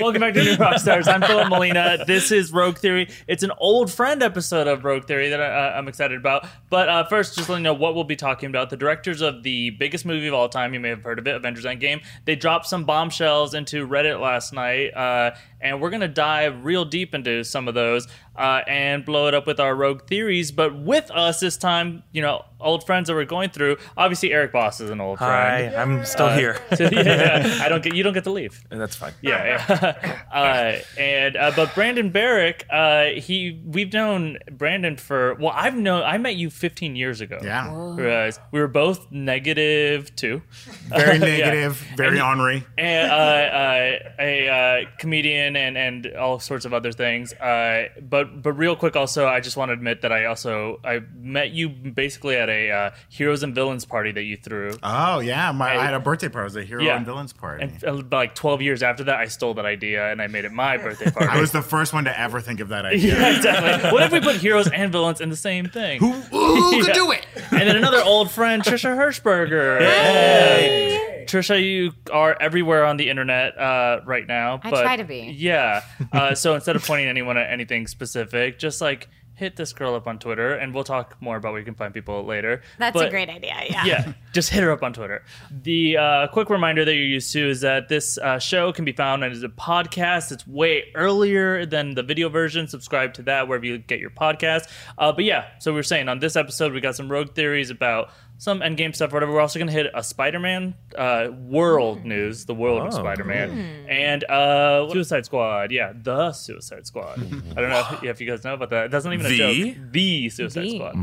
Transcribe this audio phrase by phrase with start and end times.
[0.00, 1.06] Welcome back to New Rockstars.
[1.06, 2.04] I'm Philip Molina.
[2.06, 3.10] This is Rogue Theory.
[3.28, 6.46] It's an old friend episode of Rogue Theory that I, I'm excited about.
[6.70, 8.70] But uh, first, just let you know what we'll be talking about.
[8.70, 11.34] The directors of the biggest movie of all time, you may have heard of it,
[11.36, 14.94] Avengers Endgame, they dropped some bombshells into Reddit last night.
[14.94, 19.26] Uh, and we're going to dive real deep into some of those uh, and blow
[19.28, 20.52] it up with our rogue theories.
[20.52, 23.76] But with us this time, you know, old friends that we're going through.
[23.96, 25.76] Obviously, Eric Voss is an old Hi, friend.
[25.76, 26.58] I'm still Uh, here.
[26.76, 28.62] so, yeah, I don't get you don't get to leave.
[28.70, 29.12] and That's fine.
[29.22, 30.22] Yeah, yeah.
[30.32, 36.02] uh, and uh, but Brandon Barrick, uh, he we've known Brandon for well, I've known
[36.02, 37.38] I met you 15 years ago.
[37.42, 37.70] Yeah.
[37.72, 40.42] Uh, we were both negative two.
[40.88, 41.18] Very Yeah.
[41.18, 42.64] negative, very And- ornery.
[42.78, 47.32] and uh, uh, a uh, comedian and and all sorts of other things.
[47.34, 47.88] Uh,
[48.24, 51.50] but but real quick, also, I just want to admit that I also I met
[51.50, 54.72] you basically at a uh, heroes and villains party that you threw.
[54.82, 56.42] Oh yeah, my I had a birthday party.
[56.42, 56.96] It was a hero Yeah.
[56.96, 57.64] and villains party.
[57.64, 60.52] And uh, like 12 years after that, I stole that idea and I made it
[60.52, 61.28] my birthday party.
[61.28, 63.14] I was the first one to ever think of that idea.
[63.18, 63.90] yeah, exactly.
[63.90, 66.00] What if we put heroes and villains in the same thing?
[66.00, 66.84] Who, who Yeah.
[66.84, 67.26] could do it?
[67.50, 69.80] and then another old friend, Trisha Hershberger.
[69.80, 71.24] Hey.
[71.26, 74.58] Trisha, you are everywhere on the internet uh, right now.
[74.64, 75.32] I try to be.
[75.38, 75.82] Yeah.
[76.12, 78.09] Uh, so instead of pointing anyone at anything specific,
[78.58, 81.64] just like hit this girl up on Twitter, and we'll talk more about where you
[81.64, 82.60] can find people later.
[82.78, 83.54] That's But- a great idea.
[83.70, 83.84] Yeah.
[83.86, 85.24] yeah, just hit her up on Twitter.
[85.50, 88.92] The uh, quick reminder that you're used to is that this uh, show can be
[88.92, 90.30] found as a podcast.
[90.30, 92.68] It's way earlier than the video version.
[92.68, 94.68] Subscribe to that wherever you get your podcast.
[94.98, 97.70] Uh, but yeah, so we are saying on this episode, we got some rogue theories
[97.70, 99.32] about some endgame stuff, or whatever.
[99.32, 102.96] We're also going to hit a Spider-Man uh, world news, the world of Oh.
[102.98, 103.50] Spider-Man,
[103.86, 105.70] and uh, Suicide Squad.
[105.70, 107.18] Yeah, the Suicide Squad.
[107.18, 108.86] I don't know if, if you guys know about that.
[108.86, 109.42] It doesn't even The?
[109.42, 109.76] a joke.
[109.92, 110.70] The Suicide The.
[110.76, 110.94] Squad.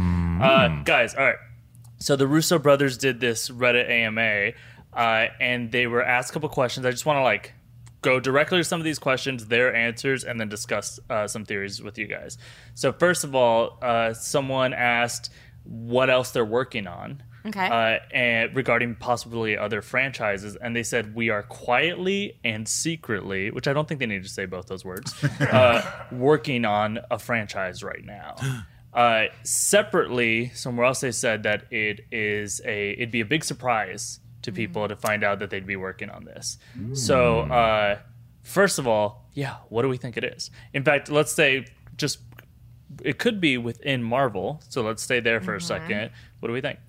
[0.41, 1.35] Uh, guys, all right.
[1.99, 4.53] So the Russo brothers did this Reddit AMA,
[4.93, 6.85] uh, and they were asked a couple questions.
[6.87, 7.53] I just want to like
[8.01, 11.83] go directly to some of these questions, their answers, and then discuss uh, some theories
[11.83, 12.37] with you guys.
[12.73, 15.31] So first of all, uh, someone asked
[15.63, 17.21] what else they're working on.
[17.45, 17.67] Okay.
[17.67, 23.67] Uh, and regarding possibly other franchises, and they said we are quietly and secretly, which
[23.67, 25.81] I don't think they need to say both those words, uh,
[26.11, 28.35] working on a franchise right now.
[28.93, 34.19] Uh, separately, somewhere else they said that it is a it'd be a big surprise
[34.41, 36.57] to people to find out that they'd be working on this.
[36.93, 37.99] So, uh,
[38.41, 40.49] first of all, yeah, what do we think it is?
[40.73, 42.19] In fact, let's say just
[43.03, 44.61] it could be within Marvel.
[44.69, 46.11] So let's stay there for a second.
[46.39, 46.79] What do we think?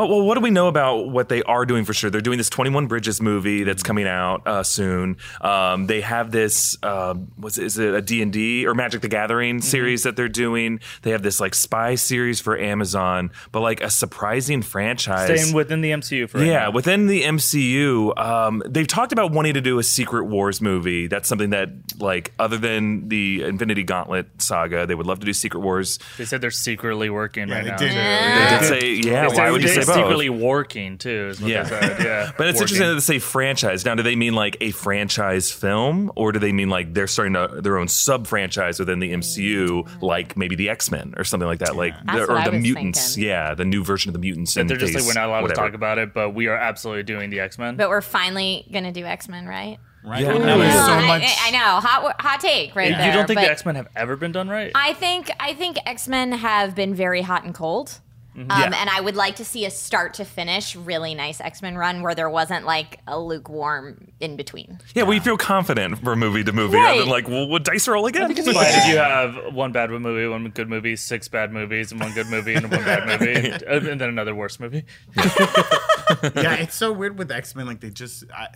[0.00, 2.08] Oh, well, what do we know about what they are doing for sure?
[2.08, 5.16] They're doing this 21 Bridges movie that's coming out uh, soon.
[5.40, 10.04] Um, they have this, um, was is it a D&D or Magic the Gathering series
[10.04, 10.78] that they're doing.
[11.02, 15.40] They have this like spy series for Amazon, but like a surprising franchise.
[15.40, 16.70] Staying within the MCU for right yeah, now.
[16.70, 21.08] within the MCU, um, they've talked about wanting to do a Secret Wars movie.
[21.08, 25.32] That's something that, like, other than the Infinity Gauntlet saga, they would love to do
[25.32, 25.98] Secret Wars.
[26.18, 27.76] They said they're secretly working right they now.
[27.78, 27.88] did.
[27.88, 27.94] too.
[27.96, 29.28] They did say, yeah.
[29.28, 29.96] They Why would you say both?
[29.96, 31.28] secretly working too?
[31.30, 31.62] Is what Yeah.
[31.64, 32.04] they said.
[32.04, 32.62] Yeah, But it's Working.
[32.76, 33.84] interesting that they say franchise.
[33.84, 37.34] Now, do they mean like a franchise film, or do they mean like they're starting
[37.36, 41.46] a, their own sub franchise within the MCU, like maybe the X Men or something
[41.48, 43.14] like that, like That's the, or the mutants?
[43.14, 43.28] thinking.
[43.28, 44.56] Yeah, the new version of the mutants.
[44.56, 45.54] And they're just like we're not allowed whatever.
[45.62, 47.76] to talk about it, but we are absolutely doing the X Men.
[47.76, 49.78] But we're finally gonna do X Men, right?
[50.04, 50.22] Right?
[50.22, 50.38] Yeah.
[50.38, 50.86] That was Yeah.
[50.86, 51.22] so I, much.
[51.24, 51.58] I, I know.
[51.80, 53.12] Hot hot take right you there.
[53.12, 54.70] don't think the X Men have ever been done right?
[54.74, 58.00] I think I think X Men have been very hot and cold.
[58.38, 58.50] Mm-hmm.
[58.50, 58.78] Um, Yeah.
[58.80, 62.02] And I would like to see a start to finish really nice X Men run
[62.02, 64.78] where there wasn't like a lukewarm in between.
[64.94, 66.90] Yeah, we feel confident from movie to movie, Right.
[66.92, 68.30] other than like, well, would dice roll again?
[68.30, 72.00] It's fine if you have one bad movie, one good movie, six bad movies, and
[72.00, 74.84] one good movie, and one bad movie, and, and then another worse movie.
[75.16, 77.66] yeah, it's so weird with X Men.
[77.66, 78.48] Like they just, I,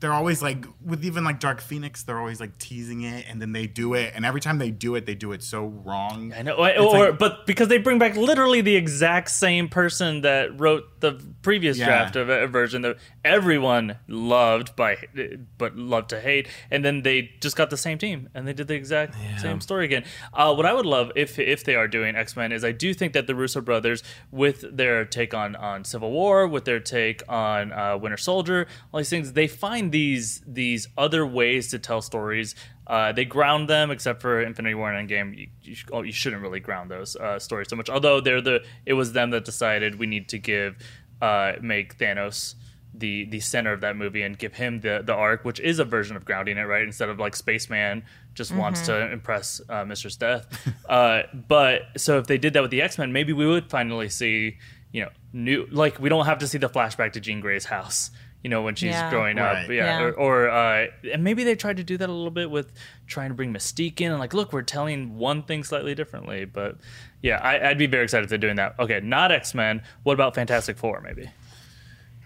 [0.00, 3.52] they're always like with even like Dark Phoenix, they're always like teasing it, and then
[3.52, 6.32] they do it, and every time they do it, they do it so wrong.
[6.36, 10.20] I know, or, or- like- but because they bring back literally the exact same person
[10.22, 11.86] that wrote the previous Yeah.
[11.86, 14.96] draft of a version that everyone loved by,
[15.58, 18.68] but loved to hate, and then they just got the same team and they did
[18.68, 20.04] the exact same story again.
[20.32, 22.94] Uh, what I would love if if they are doing X Men is I do
[22.94, 27.22] think that the Russo brothers, with their take on on Civil War, with their take
[27.28, 32.02] on uh, Winter Soldier, all these things, they find these these other ways to tell
[32.02, 32.54] stories
[32.88, 35.38] uh, they ground them, except for Infinity War and Endgame.
[35.38, 37.90] You, you, sh- oh, you shouldn't really ground those uh, stories so much.
[37.90, 40.76] Although they're the, it was them that decided we need to give,
[41.20, 42.54] uh, make Thanos
[42.94, 45.84] the the center of that movie and give him the the arc, which is a
[45.84, 46.82] version of grounding it, right?
[46.82, 50.46] Instead of like Spaceman just wants to impress uh, Mistress Death.
[50.88, 54.08] uh, but so if they did that with the X Men, maybe we would finally
[54.08, 54.56] see,
[54.92, 58.10] you know, new like we don't have to see the flashback to Jean Grey's house.
[58.42, 59.10] You know, when she's Yeah.
[59.10, 59.52] growing up.
[59.54, 59.70] Right.
[59.70, 60.00] Yeah.
[60.00, 60.02] Yeah.
[60.04, 62.70] Or, or uh, and maybe they tried to do that a little bit with
[63.06, 66.44] trying to bring Mystique in and like, look, we're telling one thing slightly differently.
[66.44, 66.76] But
[67.20, 68.74] yeah, I, I'd be very excited if they're doing that.
[68.78, 69.82] Okay, not X Men.
[70.04, 71.00] What about Fantastic Four?
[71.00, 71.28] Maybe.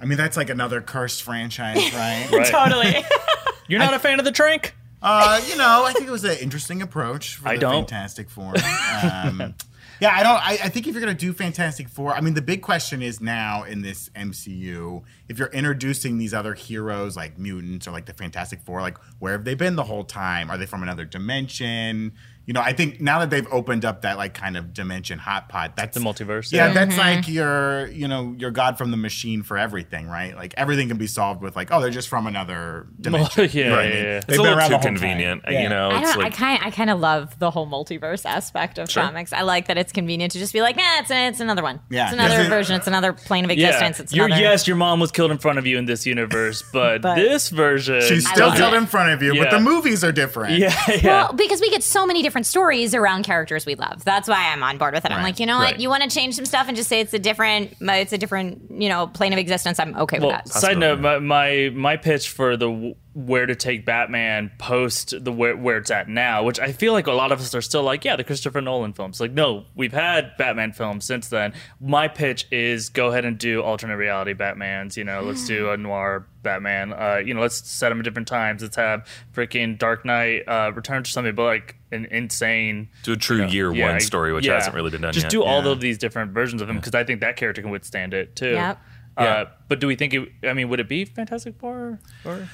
[0.01, 2.29] I mean, that's like another cursed franchise, right?
[2.31, 2.47] Right.
[2.47, 3.05] totally.
[3.69, 4.75] You're not a fan of the Trank?
[5.01, 7.89] Uh, you know, I think it was an interesting approach for I the don't.
[7.89, 8.55] Fantastic Four.
[9.03, 9.55] Um,
[10.03, 10.45] yeah, I don't.
[10.45, 13.21] I, I think if you're gonna do Fantastic Four, I mean, the big question is
[13.21, 18.13] now in this MCU, if you're introducing these other heroes like mutants or like the
[18.13, 20.51] Fantastic Four, like where have they been the whole time?
[20.51, 22.15] Are they from another dimension?
[22.45, 25.49] You know, I think now that they've opened up that like kind of dimension hot
[25.49, 26.51] pot, that's The multiverse.
[26.53, 27.33] Yeah, that's like mm-hmm.
[27.33, 30.35] your, you know, your God from the machine for everything, right?
[30.35, 33.49] Like everything can be solved with like, oh, they're just from another dimension.
[33.53, 34.03] yeah, You know what I yeah, mean?
[34.03, 34.03] yeah.
[34.03, 34.95] They've It's a been little around too the whole time.
[34.97, 35.63] convenient, Yeah.
[35.63, 35.91] you know.
[35.91, 36.23] I It's don't.
[36.25, 36.61] like I kind.
[36.65, 39.05] I kind of love the whole multiverse aspect of Sure.
[39.05, 39.33] comics.
[39.33, 41.79] I like that it's convenient to just be like, nah, it's it's another one.
[41.91, 42.75] Yeah, it's another 'cause it- version.
[42.77, 44.01] It's another plane of Yeah, existence.
[44.01, 44.43] It's Your- another.
[44.43, 47.51] yes, your mom was killed in front of you in this universe, but, But- this
[47.51, 48.79] version, She's still love killed it.
[48.79, 50.59] in front of you, but the movies are different.
[50.59, 51.01] yeah, yeah.
[51.05, 54.03] Well, because we get so many different stories around characters we love.
[54.05, 55.11] That's why I'm on board with it.
[55.11, 55.73] I'm like, you know Right.
[55.75, 55.81] what?
[55.81, 58.71] You want to change some stuff and just say it's a different, it's a different,
[58.71, 59.79] you know, plane of existence.
[59.79, 60.49] I'm okay with that.
[60.49, 65.31] side note, my, my my pitch for the w- where to take Batman post the
[65.31, 67.83] where, where it's at now, which I feel like a lot of us are still
[67.83, 69.21] like, yeah, the Christopher Nolan films.
[69.21, 71.53] Like, no, we've had Batman films since then.
[71.79, 74.97] My pitch is go ahead and do alternate reality Batmans.
[74.97, 76.95] You know, let's do a noir Batman.
[76.95, 78.63] Uh, you know, let's set them at different times.
[78.63, 83.17] Let's have freaking Dark Knight uh, Return to something, but like an insane do a
[83.17, 84.55] true year yeah, one story, which yeah.
[84.55, 85.31] hasn't really been done Just yet.
[85.31, 85.73] do all Yeah.
[85.73, 88.53] of these different versions of him because I think that character can withstand it too.
[88.53, 88.79] Yep.
[89.19, 89.45] Uh, Yeah.
[89.69, 90.29] But do we think it?
[90.43, 91.99] I mean, would it be Fantastic Four?
[92.25, 92.49] Or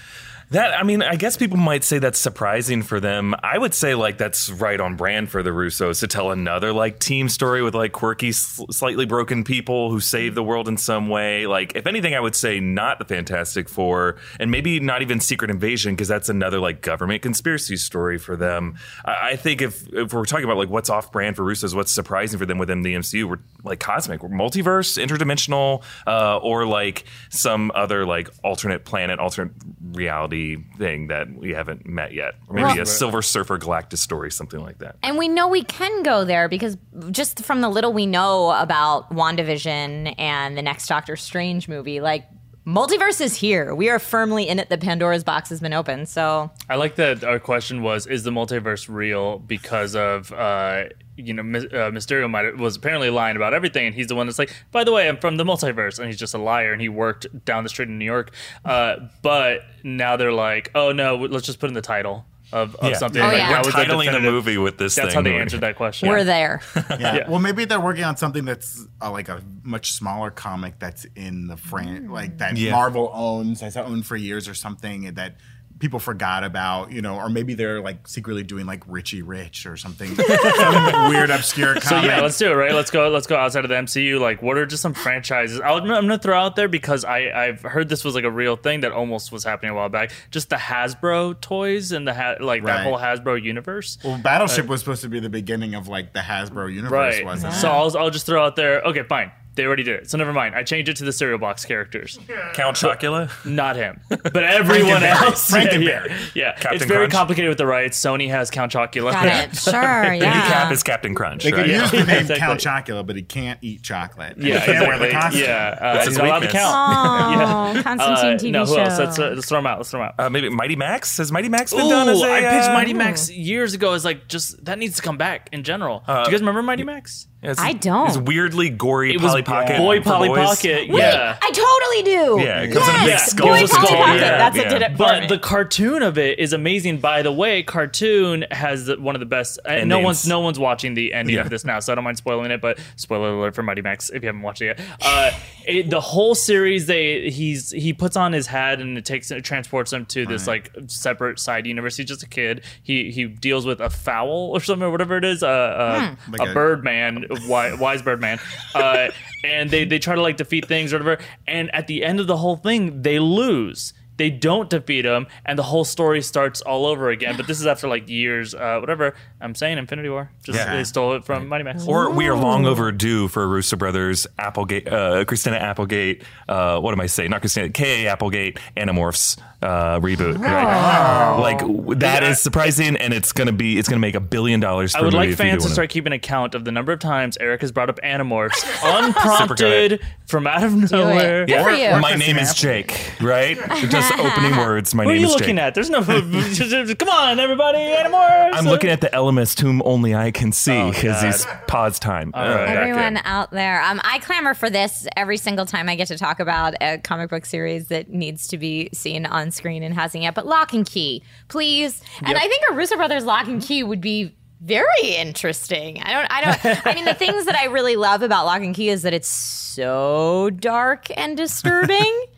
[0.50, 3.34] That I mean, I guess people might say that's surprising for them.
[3.42, 6.98] I would say like that's right on brand for the Russos to tell another like
[6.98, 11.10] team story with like quirky, sl- slightly broken people who save the world in some
[11.10, 11.46] way.
[11.46, 15.50] Like, if anything, I would say not the Fantastic Four, and maybe not even Secret
[15.50, 18.76] Invasion because that's another like government conspiracy story for them.
[19.04, 21.92] I, I think if if we're talking about like what's off brand for Russos, what's
[21.92, 27.04] surprising for them within the MCU, we're like cosmic, we're multiverse, interdimensional, uh, or like
[27.28, 29.52] some other like alternate planet, alternate
[29.92, 30.37] reality
[30.78, 34.60] thing that we haven't met yet, or maybe Well- a Silver Surfer Galactus story, something
[34.60, 34.96] like that.
[35.02, 36.76] And we know we can go there because
[37.10, 42.26] just from the little we know about WandaVision and the next Doctor Strange movie, like
[42.68, 43.74] multiverse is here.
[43.74, 44.68] We are firmly in it.
[44.68, 46.08] The Pandora's box has been opened.
[46.08, 49.38] So I like that our question was: Is the multiverse real?
[49.38, 50.84] Because of uh,
[51.16, 54.38] you know, uh, Mysterio might was apparently lying about everything, and he's the one that's
[54.38, 56.88] like, by the way, I'm from the multiverse, and he's just a liar, and he
[56.88, 58.32] worked down the street in New York.
[58.64, 62.96] Uh, but now they're like, oh no, let's just put in the title of, of
[62.96, 63.20] something.
[63.20, 63.48] Oh, like, yeah.
[63.50, 65.14] that We're was the titling the movie with this That's thing.
[65.16, 66.08] how they answered that question.
[66.08, 66.60] we're there.
[66.76, 66.96] Yeah.
[66.98, 67.28] Yeah.
[67.30, 71.46] Well, maybe they're working on something that's uh, like a much smaller comic that's in
[71.46, 72.72] the frame, like that Yeah.
[72.72, 75.36] Marvel owns, has owned for years or something that
[75.78, 79.76] people forgot about, you know, or maybe they're like secretly doing like Richie Rich or
[79.76, 81.82] something, some weird obscure comic.
[81.84, 82.54] So yeah, let's do it.
[82.54, 83.08] Right, let's go.
[83.08, 84.20] Let's go outside of the MCU.
[84.20, 85.60] Like, what are just some franchises?
[85.60, 88.56] I'll, I'm gonna throw out there because I I've heard this was like a real
[88.56, 90.10] thing that almost was happening a while back.
[90.30, 93.98] Just the Hasbro toys and the ha- like that whole Hasbro universe.
[94.04, 97.24] well, Battleship uh, was supposed to be the beginning of like the Hasbro universe, Right.
[97.24, 97.56] wasn't it?
[97.56, 98.82] So I'll, I'll just throw out there.
[98.82, 99.30] Okay, fine.
[99.58, 100.08] They already did it.
[100.10, 100.54] So never mind.
[100.54, 102.18] I changed it to the cereal box characters.
[102.54, 103.28] Count Chocula.
[103.44, 105.22] Not him, but everyone Frankenberry.
[105.22, 105.50] else.
[105.52, 106.08] Frankenberry.
[106.08, 106.52] Yeah, yeah.
[106.52, 107.12] Captain it's very Crunch.
[107.12, 107.98] complicated with the rights.
[108.00, 109.12] Sony has Count Chocula.
[109.12, 109.56] Got it.
[109.58, 110.12] Sure.
[110.14, 110.72] New cap Yeah.
[110.72, 111.42] is Captain Crunch.
[111.44, 111.66] They right?
[111.66, 112.36] could use the name Exactly.
[112.38, 114.38] Count Chocula, but he can't eat chocolate.
[114.38, 115.40] Yeah, he can't wear the exactly.
[115.42, 115.42] costume.
[115.42, 116.62] Yeah, uh, That's he's his not allowed to weakness.
[116.62, 117.78] count.
[117.78, 118.80] Oh, Constantine Uh, TV no, who show.
[118.82, 118.98] else?
[118.98, 119.78] Let's, uh, let's throw him out.
[119.78, 120.14] Let's throw him out.
[120.24, 122.72] Uh, maybe Mighty Max has Mighty Max been Ooh, done as a I pitched uh,
[122.74, 126.02] Mighty Max years ago as like just that needs to come back in general.
[126.06, 127.26] Do you guys remember Mighty Max?
[127.42, 128.08] It's- I don't.
[128.08, 129.78] It's weirdly gory It was Polly Pocket.
[129.78, 130.38] Boy Polly boys.
[130.56, 130.88] Pocket.
[130.88, 131.36] Wait, Yeah.
[131.40, 132.44] I totally do.
[132.44, 133.46] Yeah, it comes in a big skull.
[133.48, 134.20] Boy, It's a Polly Pocket.
[134.20, 134.62] yeah, That's yeah.
[134.62, 135.26] what did it for But me.
[135.28, 136.98] the cartoon of it is amazing.
[136.98, 139.58] By the way, cartoon has one of the best.
[139.64, 141.42] Uh, no one's no one's watching the ending Yeah.
[141.42, 142.60] of this now, so I don't mind spoiling it.
[142.60, 144.80] But spoiler alert for Mighty Max if you haven't watched it yet.
[145.00, 145.30] Uh,
[145.64, 149.44] it, the whole series, they he's he puts on his hat and it takes it
[149.44, 151.96] transports him to this like separate side universe.
[151.96, 152.62] He's just a kid.
[152.82, 155.42] He he deals with a fowl or something or whatever it is.
[155.42, 158.38] Uh, uh, Like a a- bird man, wi- wise bird man.
[158.74, 159.08] Uh,
[159.44, 161.22] and they they try to like defeat things or whatever.
[161.46, 163.92] And at the end of the whole thing, they lose.
[164.18, 167.36] They don't defeat him, and the whole story starts all over again.
[167.36, 169.14] But this is after like years, uh, whatever.
[169.40, 170.30] I'm saying Infinity War.
[170.44, 170.76] Just Yeah.
[170.76, 171.86] they stole it from Mighty Max.
[171.86, 176.22] Or we are long overdue for Russo Brothers, Applegate, uh, Christina Applegate.
[176.48, 177.30] Uh, what am I saying?
[177.30, 177.68] Not Christina.
[177.70, 178.04] K.
[178.06, 178.12] A.
[178.12, 180.38] Applegate Animorphs uh, reboot.
[180.38, 181.36] Right?
[181.40, 184.94] Like w- that is surprising, and it's gonna be it's gonna make a billion dollars.
[184.94, 186.98] I would like if you do fans to start keeping account of the number of
[186.98, 191.46] times Eric has brought up Animorphs unprompted from out of nowhere.
[191.46, 191.90] Good for you.
[192.00, 193.12] My name is Jake.
[193.20, 193.56] Right?
[193.88, 194.94] Just opening words.
[194.94, 195.20] My name is.
[195.22, 195.64] What are you looking Jake.
[195.64, 195.74] at?
[195.74, 196.02] There's no.
[196.94, 198.50] Come on, everybody, Animorphs.
[198.54, 201.24] I'm looking at the Ellimist whom only I can see Oh, because God.
[201.26, 202.32] he's pause time.
[202.34, 202.68] Right.
[202.68, 203.22] Everyone in.
[203.24, 206.74] out there, um, I clamor for this every single time I get to talk about
[206.80, 210.34] a comic book series that needs to be seen on screen and hasn't yet.
[210.34, 212.02] But Locke and Key, please.
[212.22, 214.86] And I think a Russo Brothers Locke and Key would be very
[215.16, 216.02] interesting.
[216.02, 216.86] I don't, I don't.
[216.86, 219.28] I mean, the things that I really love about Locke and Key is that it's
[219.28, 222.24] so dark and disturbing.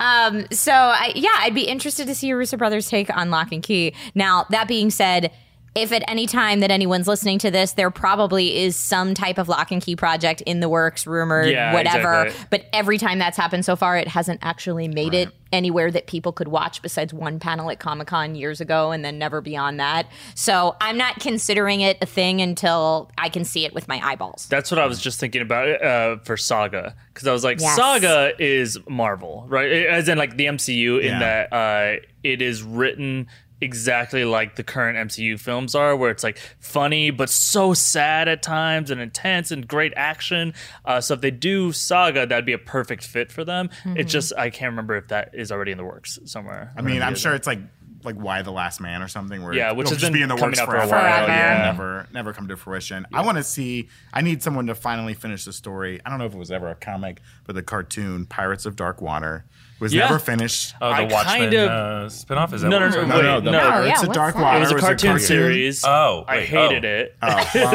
[0.00, 3.52] Um, so I, yeah, I'd be interested to see a Russo Brothers take on Locke
[3.52, 3.94] and Key.
[4.14, 5.30] Now, that being said,
[5.74, 9.48] if at any time that anyone's listening to this, there probably is some type of
[9.48, 12.24] Locke and Key project in the works, rumored, Yeah, whatever.
[12.26, 12.46] exactly.
[12.50, 16.32] But every time that's happened so far, it hasn't actually made it anywhere that people
[16.32, 20.06] could watch besides one panel at Comic Con years ago and then never beyond that.
[20.34, 24.46] So I'm not considering it a thing until I can see it with my eyeballs.
[24.50, 27.76] That's what I was just thinking about uh, for Saga because I was like, Yes.
[27.76, 29.70] Saga is Marvel, right?
[29.86, 31.18] As in like the MCU, in Yeah.
[31.48, 33.26] that uh, it is written
[33.60, 38.42] exactly like the current MCU films are, where it's like funny but so sad at
[38.42, 40.54] times and intense and great action.
[40.84, 43.68] Uh, so if they do Saga, that'd be a perfect fit for them.
[43.84, 43.96] Mm-hmm.
[43.98, 46.72] It's just I can't remember if that is already in the works somewhere.
[46.76, 47.60] I mean, I'm sure it's like
[48.02, 50.22] like Y the Last Man or something where Yeah, which it'll has just been be
[50.22, 51.28] in the works out for for a a while while.
[51.28, 55.12] yeah never never come to fruition i want to see i need someone to finally
[55.12, 58.24] finish the story i don't know if it was ever a comic but the cartoon
[58.24, 59.44] pirates of dark water
[59.80, 60.02] was Yeah.
[60.06, 61.74] never finished Oh, the I Watchmen kind of- uh,
[62.08, 63.44] spinoff is that No, what no, we're no, talking wait, about?
[63.44, 63.58] the no.
[63.58, 64.42] Oh, pirates yeah, of what's dark that?
[64.42, 65.84] water It was a cartoon series.
[65.84, 66.88] Oh, I wait, hated oh.
[66.88, 67.16] it.
[67.22, 67.74] oh, well,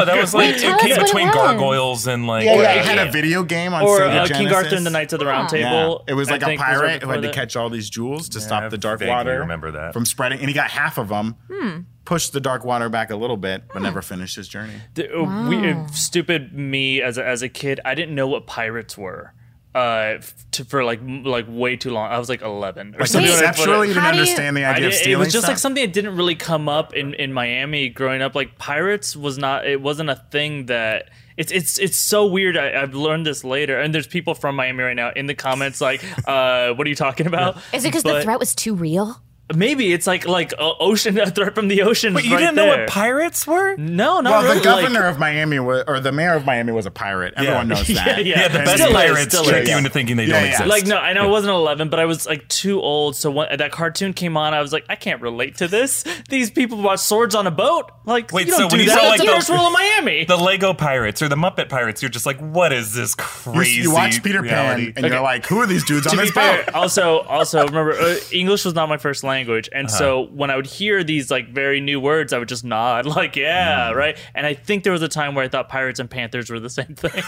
[0.00, 1.34] Oh, that was like tell it came us what between it was.
[1.36, 2.76] gargoyles and like yeah, yeah, Right.
[2.78, 4.56] it had a video game on or Sega uh, King Genesis.
[4.56, 5.68] Arthur and the Knights of the Round Yeah.
[5.70, 6.04] Table.
[6.08, 7.34] It was I like a think right pirate who before had to that.
[7.34, 9.92] catch all these jewels to I stop the dark vaguely water remember that.
[9.92, 11.36] from spreading, and he got half of them.
[11.52, 11.78] Hmm.
[12.04, 14.72] Pushed the dark water back a little bit, but never finished his journey.
[14.94, 18.46] The- uh, we, uh, stupid me as a, as a kid, I didn't know what
[18.48, 19.32] pirates were.
[19.74, 22.10] Uh, to, for like like way too long.
[22.10, 23.30] I was like eleven or Like something.
[23.30, 24.98] when I put conceptually, you didn't How do you- understand the I idea of did-
[24.98, 25.12] stealing.
[25.14, 28.34] it was just like something that didn't really come up in, in Miami growing up.
[28.34, 29.66] Like pirates was not.
[29.66, 31.08] It wasn't a thing that.
[31.38, 32.58] It's it's it's so weird.
[32.58, 35.80] I, I've learned this later, and there's people from Miami right now in the comments
[35.80, 39.18] like, uh, "What are you talking about?" Is it because the threat was too real?
[39.54, 42.14] Maybe it's like like uh, ocean a threat from the ocean.
[42.14, 43.76] Wait, is you right didn't know what pirates were?
[43.76, 44.58] No, not Well, really.
[44.58, 47.34] the governor like, of Miami was, or the mayor of Miami was a pirate.
[47.36, 48.24] Everyone knows that.
[48.24, 48.42] yeah.
[48.42, 49.68] Yeah, the And best still pirates still trick is.
[49.70, 50.50] you into thinking they Yeah, don't yeah.
[50.52, 50.68] exist.
[50.68, 53.16] Like no, I know I wasn't 11, but I was like too old.
[53.16, 56.04] So when that cartoon came on, I was like, I can't relate to this.
[56.28, 57.90] These people watch swords on a boat.
[58.04, 59.00] Like, Wait, you don't so do when you that.
[59.00, 60.24] saw, like, the the- first rule of Miami.
[60.24, 63.82] the Lego pirates or the Muppet pirates, you're just like, what is this crazy?
[63.82, 64.92] you watch Peter reality?
[64.92, 66.74] Pan and you're like, who are these dudes on to be this fair, boat?
[66.74, 69.41] also, also remember, uh, English was not my first language,
[69.72, 69.98] and Uh-huh.
[69.98, 73.36] so when I would hear these like very new words, I would just nod, like,
[73.36, 73.94] yeah, Mm.
[73.94, 74.16] right.
[74.34, 76.70] And I think there was a time where I thought pirates and panthers were the
[76.70, 77.10] same thing.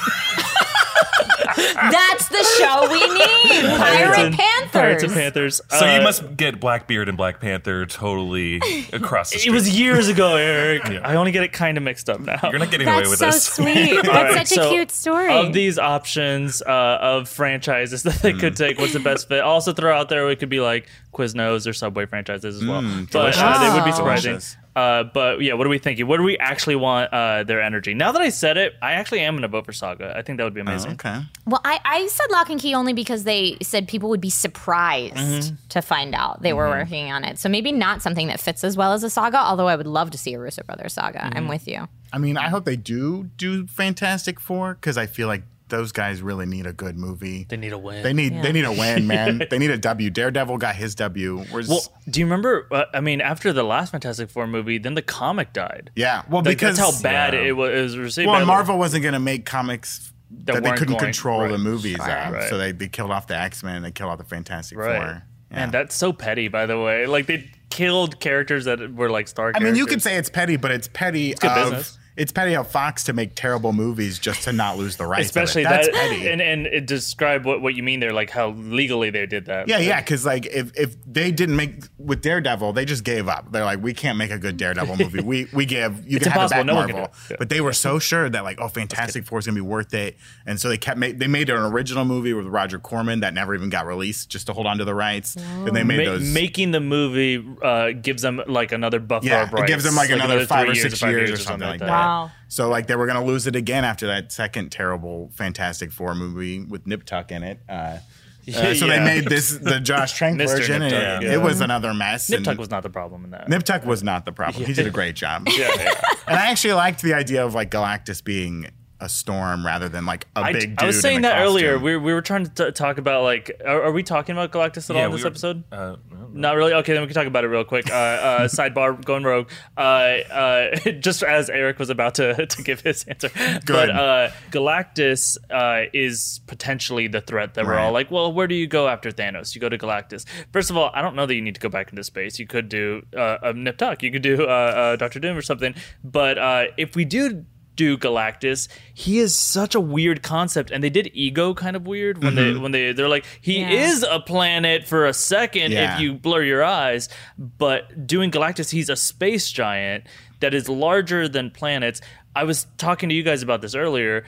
[1.56, 3.03] That's the show we
[3.44, 3.76] need.
[3.78, 4.70] Pirate and- Panthers.
[4.72, 5.60] Pirates and panthers.
[5.68, 8.60] So you Uh, must get Blackbeard and Black Panther totally
[8.92, 10.82] across the It was years ago, Eric.
[11.04, 12.38] I only get it kind of mixed up now.
[12.42, 13.44] You're not getting away That's with so this.
[13.44, 13.94] sweet.
[14.02, 15.32] That's Alright, such a so cute story.
[15.32, 18.40] Of these options uh, of franchises that they Mm.
[18.40, 19.40] could take, what's the best fit?
[19.42, 22.82] Also, throw out there it could be like Quiznos or Subway franchises as well.
[22.82, 24.40] Mm, but uh, they would be surprising.
[24.74, 25.10] Delicious.
[25.10, 26.06] Uh, but yeah, what are we thinking?
[26.06, 27.94] What do we actually want uh, their energy?
[27.94, 30.12] Now that I said it, I actually am going to vote for Saga.
[30.16, 30.92] I think that would be amazing.
[30.92, 31.20] Okay.
[31.46, 35.14] well, I, I said Locke and Key only because they said people would be surprised
[35.14, 35.54] Mm-hmm.
[35.68, 37.38] to find out they were working on it.
[37.38, 40.10] So maybe not something that fits as well as a saga, although I would love
[40.10, 41.18] to see a Russo Brothers saga.
[41.20, 41.36] Mm-hmm.
[41.36, 41.88] I'm with you.
[42.12, 46.20] I mean, I hope they do do Fantastic Four because I feel like those guys
[46.20, 47.46] really need a good movie.
[47.48, 48.02] They need a win.
[48.02, 48.42] They need Yeah.
[48.42, 49.42] they need a win, man.
[49.50, 50.10] they need a W.
[50.10, 51.38] Daredevil got his W.
[51.50, 52.68] Where's well, do you remember?
[52.70, 55.90] Uh, I mean, after the last Fantastic Four movie, then the comic died.
[55.96, 57.40] yeah, well Like, because that's how bad yeah.
[57.40, 58.28] it was, it was received.
[58.28, 61.50] well, Marvel wasn't going to make comics that, they couldn't going- control right.
[61.50, 62.30] the movies Right.
[62.32, 62.48] Right.
[62.50, 63.76] so they, they killed off the X Men.
[63.76, 64.96] And they killed off the Fantastic Right.
[64.96, 65.06] Four.
[65.50, 65.62] Yeah.
[65.62, 67.06] And that's so petty, by the way.
[67.06, 69.52] Like they killed characters that were like star.
[69.54, 71.98] I mean, you could say it's petty, but it's petty good of business.
[72.16, 75.26] It's petty of Fox to make terrible movies just to not lose the rights.
[75.26, 76.28] Especially That's that, petty.
[76.28, 79.68] and and it describe what, what you mean there, like how legally they did that.
[79.68, 83.50] yeah, yeah, because like if, if they didn't make with Daredevil, they just gave up.
[83.50, 85.20] They're like, we can't make a good Daredevil movie.
[85.22, 86.64] We we give you It's can have it impossible.
[86.64, 87.14] back, No Marvel.
[87.30, 87.36] it.
[87.38, 90.16] But they were so sure that like, oh, Fantastic Four is gonna be worth it,
[90.46, 93.54] and so they kept ma- they made an original movie with Roger Corman that never
[93.54, 95.36] even got released just to hold on to the rights.
[95.36, 96.32] And they made Ma- those.
[96.32, 99.26] making the movie uh, gives them like another buffer.
[99.26, 99.64] yeah, of rights.
[99.64, 101.80] it gives them like, another, five three or years six five years, or something like
[101.80, 101.86] that.
[102.04, 102.30] Wow.
[102.48, 106.60] So like they were gonna lose it again after that second terrible Fantastic Four movie
[106.60, 107.60] with Nip Tuck in it.
[107.68, 107.98] Uh,
[108.48, 111.34] uh, so they made this the Josh Trank version, Nip and Tuck, it, yeah.
[111.34, 112.28] it was another mess.
[112.28, 113.48] Nip Tuck was not the problem in that.
[113.48, 114.64] Nip Tuck was not the problem.
[114.64, 115.48] He did a great job.
[115.48, 115.92] yeah, yeah.
[116.26, 118.68] and I actually liked the idea of like Galactus being
[119.04, 120.82] a storm rather than like a I, big dude.
[120.82, 121.78] I was in saying a that earlier.
[121.78, 124.90] We, we were trying to t- talk about like, are, are we talking about Galactus
[124.90, 125.64] at all in we this were- episode?
[125.70, 125.96] Uh,
[126.32, 126.72] Not really.
[126.74, 127.90] Okay, then we can talk about it real quick.
[127.90, 129.50] Uh, uh, sidebar, going rogue.
[129.76, 133.30] Uh, uh, just as Eric was about to, to give his answer,
[133.66, 138.10] but uh, Galactus uh, is potentially the threat that we're all like.
[138.10, 139.54] Well, where do you go after Thanos?
[139.54, 140.24] You go to Galactus.
[140.52, 142.38] First of all, I don't know that you need to go back into space.
[142.38, 144.02] You could do uh, a Nip Tuck.
[144.02, 145.74] You could do uh, uh, Doctor Doom or something.
[146.02, 147.44] But uh, if we do
[147.76, 152.22] do Galactus, he is such a weird concept, and they did ego kind of weird
[152.22, 152.54] when Mm-hmm.
[152.54, 153.70] they when they they're like he Yeah.
[153.70, 155.94] is a planet for a second Yeah.
[155.94, 160.04] if you blur your eyes, but doing Galactus, he's a space giant
[160.40, 162.00] that is larger than planets.
[162.36, 164.24] I was talking to you guys about this earlier.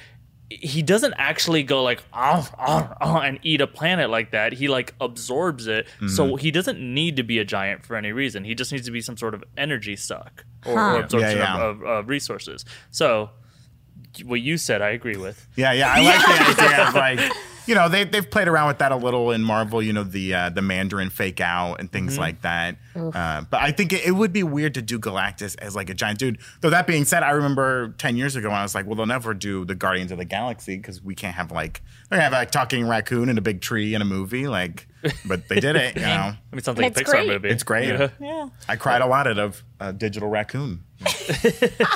[0.48, 4.52] He doesn't actually go like oh, oh, oh, and eat a planet like that.
[4.52, 6.36] He like absorbs it, so Mm-hmm.
[6.36, 8.44] he doesn't need to be a giant for any reason.
[8.44, 10.80] He just needs to be some sort of energy suck or, Huh.
[10.80, 11.62] or absorption Yeah, yeah.
[11.64, 12.64] Of, of, of resources.
[12.92, 13.30] So
[14.24, 15.48] what you said, I agree with.
[15.56, 17.32] Yeah, yeah, I like the idea of like,
[17.66, 19.82] you know, they they've played around with that a little in Marvel.
[19.82, 22.76] You know, the uh, the Mandarin fake out and things like that.
[22.94, 25.94] Uh, but I think it, it would be weird to do Galactus as like a
[25.94, 26.38] giant dude.
[26.60, 29.06] Though that being said, I remember ten years ago when I was like, well, they'll
[29.06, 32.32] never do the Guardians of the Galaxy because we can't have like they're gonna have
[32.32, 34.46] like talking raccoon and a big tree in a movie.
[34.48, 34.86] Like,
[35.26, 35.96] but they did it.
[35.96, 37.28] You know, I mean, sounds like a It's Pixar great.
[37.28, 37.48] movie.
[37.48, 37.88] it's great.
[37.88, 38.08] Yeah.
[38.20, 38.48] Yeah.
[38.68, 40.82] I cried a lot at a, a digital raccoon.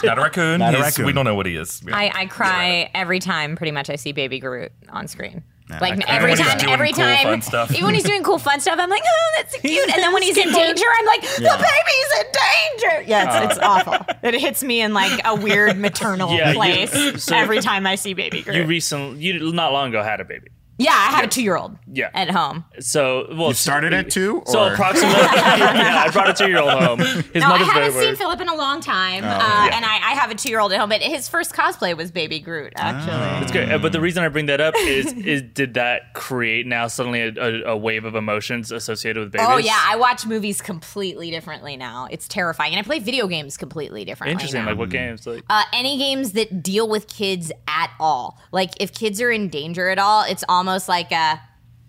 [0.04, 0.58] not a raccoon.
[0.58, 1.06] Not a raccoon.
[1.06, 1.82] We don't know what he is.
[1.90, 5.42] I, I cry every time pretty much I see Baby Groot on screen.
[5.72, 8.38] I Like cry every when he's time, every cool, time, even when he's doing cool
[8.38, 9.88] fun stuff, I'm like, oh, that's cute.
[9.88, 13.08] And then when he's in danger, I'm like, the baby's in danger.
[13.10, 13.48] Yeah, it's, uh.
[13.50, 14.06] it's awful.
[14.22, 17.94] It hits me in like a weird maternal Yeah, you- place so- every time I
[17.94, 18.56] see Baby Groot.
[18.56, 20.48] You recently, you not long ago had a baby.
[20.80, 21.76] Yeah, I have a two year old.
[21.92, 22.08] Yeah.
[22.14, 22.64] at home.
[22.78, 26.98] So, well, You started at two, So or- approximately, yeah, I brought a two-year-old home.
[27.32, 28.18] His No, I mother's very haven't seen worried.
[28.18, 29.70] Philip in a long time, uh, yeah.
[29.76, 30.88] and I, I have a two year old at home.
[30.88, 33.42] But his first cosplay was Baby Groot, actually.
[33.42, 36.66] It's good, Uh, but the reason I bring that up is, is did that create
[36.66, 39.46] now suddenly a, a, a wave of emotions associated with babies?
[39.50, 42.06] Oh yeah, I watch movies completely differently now.
[42.10, 44.32] It's terrifying, and I play video games completely differently.
[44.32, 44.62] interesting.
[44.62, 44.70] now.
[44.70, 45.26] Like what games?
[45.26, 48.38] Like uh, any games that deal with kids at all.
[48.52, 51.40] Like if kids are in danger at all, it's almost like a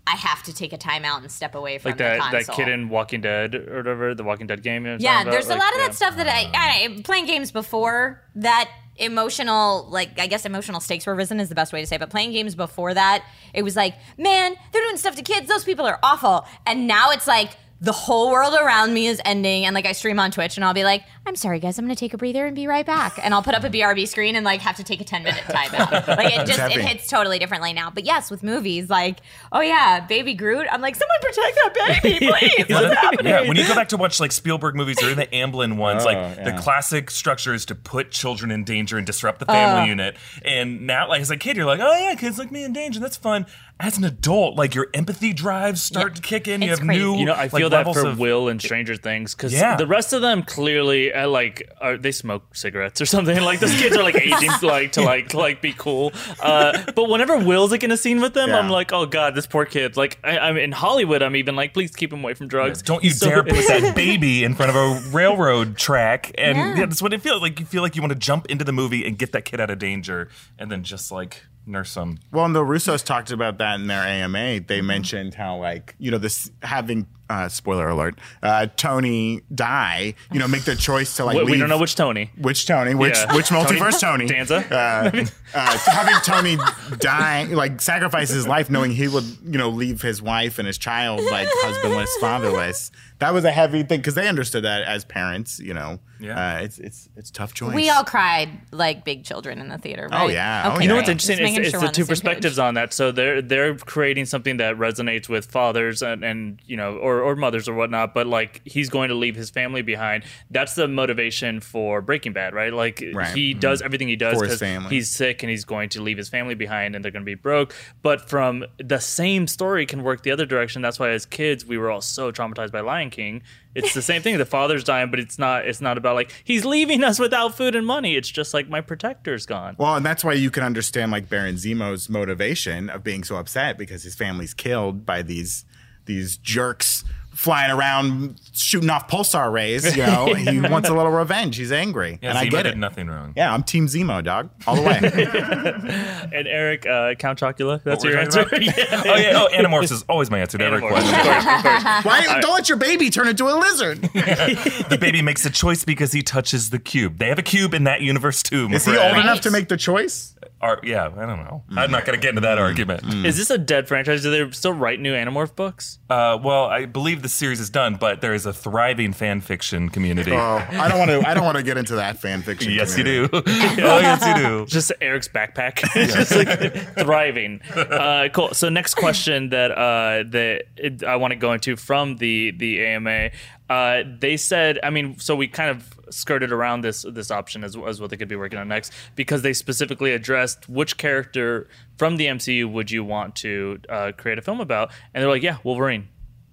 [0.07, 2.39] I have to take a timeout and step away from like the that console.
[2.39, 4.85] that kid in Walking Dead or whatever, the Walking Dead game.
[4.99, 5.57] yeah, there's about?
[5.57, 5.87] a lot of yeah.
[5.87, 10.79] that stuff that I, uh, I playing games before that emotional like I guess emotional
[10.79, 11.99] stakes were risen is the best way to say it.
[11.99, 15.47] But playing games before that, it was like, man, they're doing stuff to kids.
[15.47, 16.45] Those people are awful.
[16.65, 20.19] And now it's like the whole world around me is ending and like I stream
[20.19, 22.55] on Twitch and I'll be like, I'm sorry guys, I'm gonna take a breather and
[22.55, 23.19] be right back.
[23.23, 25.43] And I'll put up a BRB screen and like have to take a 10 minute
[25.43, 26.07] timeout.
[26.17, 27.89] Like it just it hits totally differently now.
[27.91, 29.19] But yes, with movies, like,
[29.51, 32.25] oh yeah, baby Groot, I'm like, someone protect that baby,
[32.65, 32.65] please.
[32.73, 33.27] What's happening?
[33.27, 36.17] yeah, when you go back to watch like Spielberg movies or the Amblin ones, like
[36.17, 39.53] Oh, the classic structure is to put children in danger and disrupt the Uh.
[39.53, 40.17] family unit.
[40.43, 42.99] And now, like as a kid, you're like, oh yeah, kids like me in danger,
[42.99, 43.45] that's fun.
[43.79, 46.15] As an adult, like your empathy drives start Yeah.
[46.15, 46.61] to kick in.
[46.61, 46.99] You have crazy.
[47.01, 49.75] new, You know, I like, feel that for of- Will and Stranger Things because Yeah.
[49.75, 53.39] the rest of them clearly uh, like are they smoke cigarettes or something.
[53.51, 56.11] Like those kids are like aging like to like to like be cool.
[56.41, 58.59] Uh, but whenever Will's like in a scene with them, Yeah.
[58.59, 59.97] I'm like, oh god, this poor kid.
[59.97, 62.81] Like I, I'm in Hollywood, I'm even like, please keep him away from drugs.
[62.81, 66.31] Don't you so dare put that baby in front of a railroad track.
[66.37, 66.75] And Yeah.
[66.77, 67.59] yeah, that's what it feels like.
[67.59, 69.69] You feel like you want to jump into the movie and get that kid out
[69.69, 72.19] of danger and then just like nurse them.
[72.31, 74.61] Well, and the Russos talked about that in their AMA.
[74.61, 80.39] They mentioned how, like, you know, this having uh, spoiler alert, uh, Tony die, you
[80.39, 81.37] know, make the choice to like.
[81.37, 82.29] We, we don't know which Tony.
[82.37, 82.93] Which Tony?
[82.95, 83.35] Which Yeah.
[83.35, 84.27] which multiverse Tony?
[84.27, 84.57] Danza?
[84.71, 86.57] Uh, uh, having Tony
[86.97, 90.77] die, like sacrifice his life, knowing he would, you know, leave his wife and his
[90.77, 92.91] child like husbandless, fatherless.
[93.19, 95.59] That was a heavy thing because they understood that as parents.
[95.59, 96.55] You know, Yeah.
[96.57, 97.75] uh, it's it's it's a tough choice.
[97.75, 100.07] We all cried like big children in the theater.
[100.11, 100.21] Right?
[100.23, 100.63] Oh, yeah.
[100.65, 102.09] Oh, Okay, You know what's interesting is it's sure the we're two same page.
[102.09, 102.93] perspectives on that.
[102.93, 107.31] So they're they're creating something that resonates with fathers and, and you know or, or,
[107.31, 110.23] or mothers or whatnot, but like he's going to leave his family behind.
[110.49, 112.73] That's the motivation for Breaking Bad, right?
[112.73, 113.35] Like Right.
[113.35, 113.85] he does mm-hmm.
[113.85, 114.89] everything he does For his because family.
[114.89, 117.35] he's sick and he's going to leave his family behind and they're going to be
[117.35, 117.73] broke.
[118.01, 120.81] But from the same story can work the other direction.
[120.81, 123.43] That's why as kids we were all so traumatized by Lion King.
[123.73, 124.37] It's the same thing.
[124.37, 125.65] The father's dying, but it's not.
[125.65, 128.17] It's not about like he's leaving us without food and money.
[128.17, 129.77] It's just like my protector's gone.
[129.79, 133.77] Well, and that's why you can understand like Baron Zemo's motivation of being so upset
[133.77, 135.63] because his family's killed by these
[136.11, 139.95] these jerks flying around shooting off pulsar rays.
[139.97, 141.55] You know, he wants a little revenge.
[141.57, 142.77] He's angry, Yeah, and I get did it.
[142.77, 143.33] nothing wrong.
[143.35, 144.99] Yeah, I'm Team Zemo, dog, all the way.
[146.33, 147.81] And Eric, uh, Count Chocula.
[147.83, 148.43] That's What your answer.
[148.43, 148.77] talking about?
[149.07, 151.13] oh yeah, oh Animorphs is always my answer to every question.
[151.13, 152.05] of course, of course.
[152.05, 154.01] Why don't let your baby turn into a lizard?
[154.01, 157.17] the baby makes a choice because he touches the cube.
[157.17, 158.67] They have a cube in that universe too.
[158.71, 160.35] Is he old enough to make the choice?
[160.61, 161.63] Or- yeah, I don't know.
[161.71, 163.03] I'm not going to get into that argument.
[163.25, 164.23] Is this a dead franchise?
[164.23, 165.99] Do they still write new Animorph books?
[166.09, 169.89] Uh, well, I believe the series is done, but there is a thriving fan fiction
[169.89, 170.31] community.
[170.31, 171.27] Oh, I don't want to.
[171.27, 172.71] I don't want to get into that fan fiction.
[172.75, 173.29] yes, you do.
[173.33, 174.65] oh, yes, you do.
[174.67, 177.61] Just Eric's backpack, just like thriving.
[177.75, 178.53] Uh, cool.
[178.53, 182.85] So next question that uh, that it, I want to go into from the the
[182.85, 183.31] AMA,
[183.69, 184.79] uh, they said.
[184.83, 188.17] I mean, so we kind of skirted around this this option as, as what they
[188.17, 192.91] could be working on next because they specifically addressed which character from the MCU would
[192.91, 196.07] you want to uh, create a film about, and they're like, yeah, Wolverine,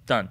[0.05, 0.29] done.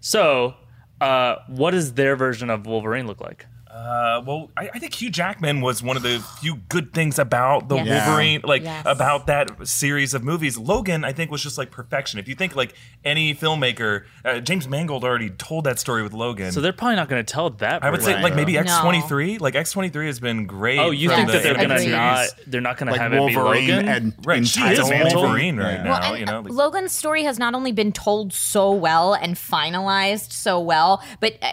[0.00, 0.54] So,
[1.00, 3.46] uh, what does their version of Wolverine look like?
[3.76, 7.68] Uh, well, I, I think Hugh Jackman was one of the few good things about
[7.68, 7.86] the Yes.
[7.86, 8.06] Yeah.
[8.08, 8.82] Wolverine, like Yes.
[8.86, 10.56] about that series of movies.
[10.56, 12.18] Logan, I think, was just like perfection.
[12.18, 16.52] If you think like any filmmaker, uh, James Mangold already told that story with Logan.
[16.52, 17.84] So they're probably not going to tell that.
[17.84, 18.22] I would say version.
[18.22, 19.36] like maybe X twenty three.
[19.36, 20.78] Like X twenty three has been great.
[20.78, 22.28] Oh, you from think the that they're gonna not?
[22.46, 23.88] They're not gonna Like have it be Wolverine Logan.
[23.88, 25.82] and Right, in she Titan is Wolverine right Yeah.
[25.82, 25.90] now.
[25.90, 29.34] Well, and you know, like- Logan's story has not only been told so well and
[29.36, 31.52] finalized so well, but uh,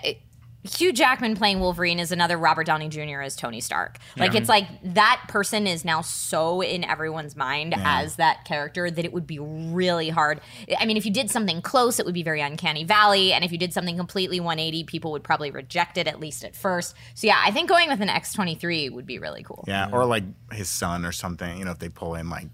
[0.64, 3.22] Hugh Jackman playing Wolverine is another Robert Downey Jr.
[3.22, 3.98] as Tony Stark.
[4.18, 9.04] Like it's like that person is now so in everyone's mind as that character that
[9.04, 10.40] it would be really hard.
[10.80, 13.52] I mean, if you did something close, it would be very uncanny valley, and if
[13.52, 16.96] you did something completely 180, people would probably reject it at least at first.
[17.14, 19.66] So yeah, I think going with an X23 would be really cool.
[19.68, 21.58] Yeah, or like his son or something.
[21.58, 22.48] You know, if they pull in like.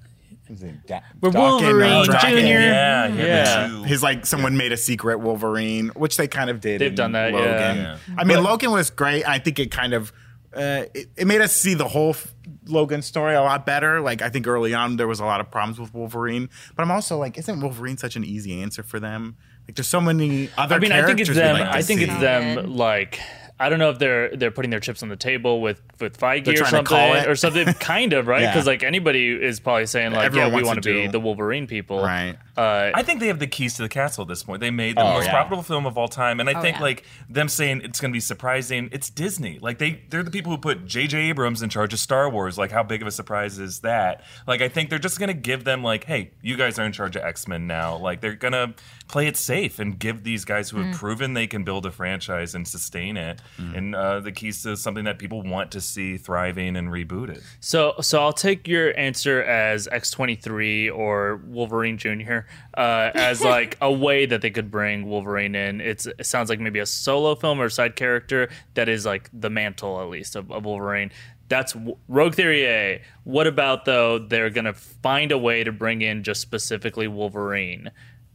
[0.50, 2.20] Is Da- We're Wolverine Daken?
[2.22, 2.38] Jr.
[2.38, 3.14] yeah, Yeah.
[3.24, 3.84] yeah.
[3.86, 6.82] His like someone made a secret Wolverine, which they kind of did.
[6.82, 7.38] They've done that, yeah.
[7.40, 7.78] Logan.
[7.78, 7.98] Yeah.
[8.18, 9.28] I mean, Logan was great.
[9.28, 10.12] I think it kind of
[10.56, 12.34] uh, it, it made us see the whole f-
[12.66, 14.02] Logan story a lot better.
[14.02, 16.90] Like I think early on there was a lot of problems with Wolverine, but I'm
[16.92, 19.38] also like, isn't Wolverine such an easy answer for them?
[19.68, 20.76] Like there's so many other.
[20.76, 21.60] I mean, I think it's them.
[21.60, 22.06] like I think see.
[22.08, 22.76] it's them.
[22.76, 23.20] Like,
[23.60, 26.46] I don't know if they're they're putting their chips on the table with with Feige
[26.46, 27.66] They're or something or something.
[27.74, 28.52] Kind of right Yeah.
[28.54, 31.12] because like anybody is probably saying like, Everyone yeah, we want to to be do-
[31.12, 32.02] the Wolverine people.
[32.02, 32.38] Right.
[32.56, 34.60] Uh, I think they have the keys to the castle at this point.
[34.62, 35.32] They made the Oh, most yeah.
[35.32, 36.84] profitable film of all time, and I think yeah.
[36.84, 38.90] like them saying it's going to be surprising.
[38.92, 39.60] It's Disney.
[39.62, 41.18] Like they they're the people who put J.J.
[41.30, 42.58] Abrams in charge of Star Wars.
[42.58, 44.24] Like how big of a surprise is that?
[44.48, 46.92] Like I think they're just going to give them like, hey, you guys are in
[46.94, 47.98] charge of X Men now.
[47.98, 48.74] Like they're going to
[49.10, 52.56] play it safe and give these guys who have proven they can build a franchise
[52.56, 56.78] and sustain it, and uh, the keys to something that people want to see thriving
[56.78, 57.44] and rebooted.
[57.60, 63.42] So, so I'll take your answer as X twenty three or Wolverine Junior uh, as
[63.44, 65.82] like a way that they could bring Wolverine in.
[65.82, 69.30] It's it sounds like maybe a solo film or a side character that is like
[69.34, 71.12] the mantle at least of, of Wolverine.
[71.48, 71.76] That's
[72.08, 73.02] Rogue Theory A.
[73.24, 74.20] What about though?
[74.20, 77.90] They're gonna find a way to bring in just specifically Wolverine.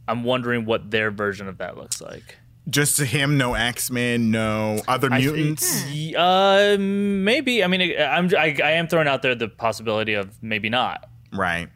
[0.07, 2.39] I'm wondering what their version of that looks like.
[2.69, 5.85] Just to him, no X Men, no other mutants.
[6.17, 7.63] Uh, maybe.
[7.63, 11.09] I mean, I'm I, I am throwing out there the possibility of maybe not.
[11.33, 11.69] Right.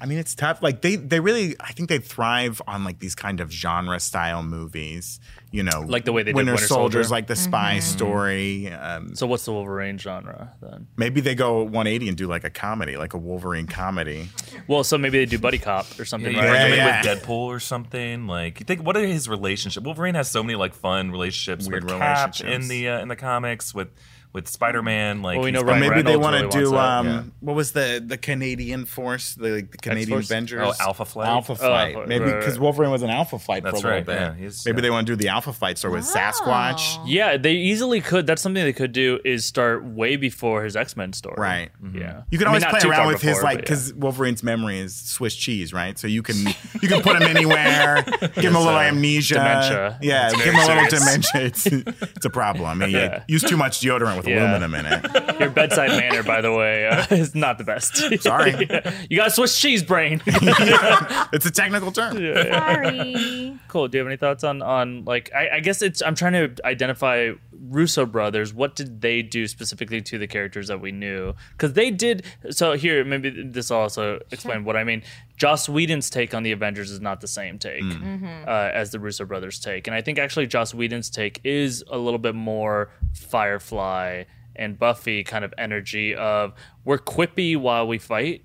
[0.00, 0.62] I mean, it's tough.
[0.62, 4.42] Like they, they really, I think they thrive on like these kind of genre style
[4.42, 5.20] movies.
[5.50, 7.14] You know, Like the way they did Winter, Winter Soldiers, Soldier.
[7.14, 8.68] like the spy story.
[8.70, 10.88] Um, So, what's the Wolverine genre then?
[10.98, 14.28] maybe they go 180 and do like a comedy, like a Wolverine comedy.
[14.66, 16.48] Well, so maybe they do buddy cop or something, You right?
[16.50, 17.00] bring him in yeah.
[17.02, 18.26] with Deadpool or something.
[18.26, 19.84] Like you think, what are his relationship?
[19.84, 22.64] Wolverine has so many like fun relationships Weird with Cap relationships.
[22.64, 23.88] in the uh, in the comics with
[24.32, 25.22] with Spider Man.
[25.22, 27.22] Like Well, we know got- Or Ryan maybe they want to really do um, yeah.
[27.40, 30.26] what was the the Canadian force, the, like, the Canadian X-Force?
[30.30, 30.76] Avengers?
[30.80, 31.28] Oh, Alpha Flight?
[31.28, 31.94] Alpha Flight.
[31.96, 32.62] Alpha- maybe right, right, because right.
[32.62, 34.38] Wolverine was an Alpha Flight That's for a right, little yeah, bit.
[34.40, 34.82] he's- maybe yeah.
[34.82, 37.02] they want to do the Alpha Flight story with Sasquatch.
[37.06, 38.26] Yeah, they easily could.
[38.26, 41.36] That's something they could do is start way before his X Men story.
[41.38, 41.70] Right.
[41.94, 42.22] Yeah.
[42.30, 44.42] You can I mean, always not play around far with his like but because Wolverine's
[44.42, 45.98] memory is Swiss cheese, right?
[45.98, 46.36] So you can
[46.82, 49.98] you can put him anywhere, give him a little uh, amnesia, dementia.
[50.02, 51.40] yeah, give him a little dementia.
[51.42, 52.66] It's, it's a problem.
[52.82, 53.22] I mean, Yeah.
[53.28, 54.42] use too much deodorant with Yeah.
[54.52, 55.40] aluminum in it.
[55.40, 57.96] Your bedside manner, by the way, uh, is not the best.
[58.22, 58.52] Sorry.
[59.10, 60.20] you got Swiss cheese brain.
[60.26, 62.14] It's a technical term.
[62.16, 63.58] Sorry.
[63.68, 63.88] cool.
[63.88, 65.30] Do you have any thoughts on on like?
[65.34, 66.02] I, I guess it's.
[66.02, 68.52] I'm trying to identify Russo brothers.
[68.54, 71.34] What did they do specifically to the characters that we knew?
[71.52, 72.24] Because they did.
[72.50, 75.02] So here, maybe this will also explain what I mean.
[75.36, 79.24] Joss Whedon's take on the Avengers is not the same take uh, as the Russo
[79.24, 84.07] brothers' take, and I think actually Joss Whedon's take is a little bit more Firefly
[84.56, 86.52] and Buffy kind of energy of
[86.84, 88.42] we're quippy while we fight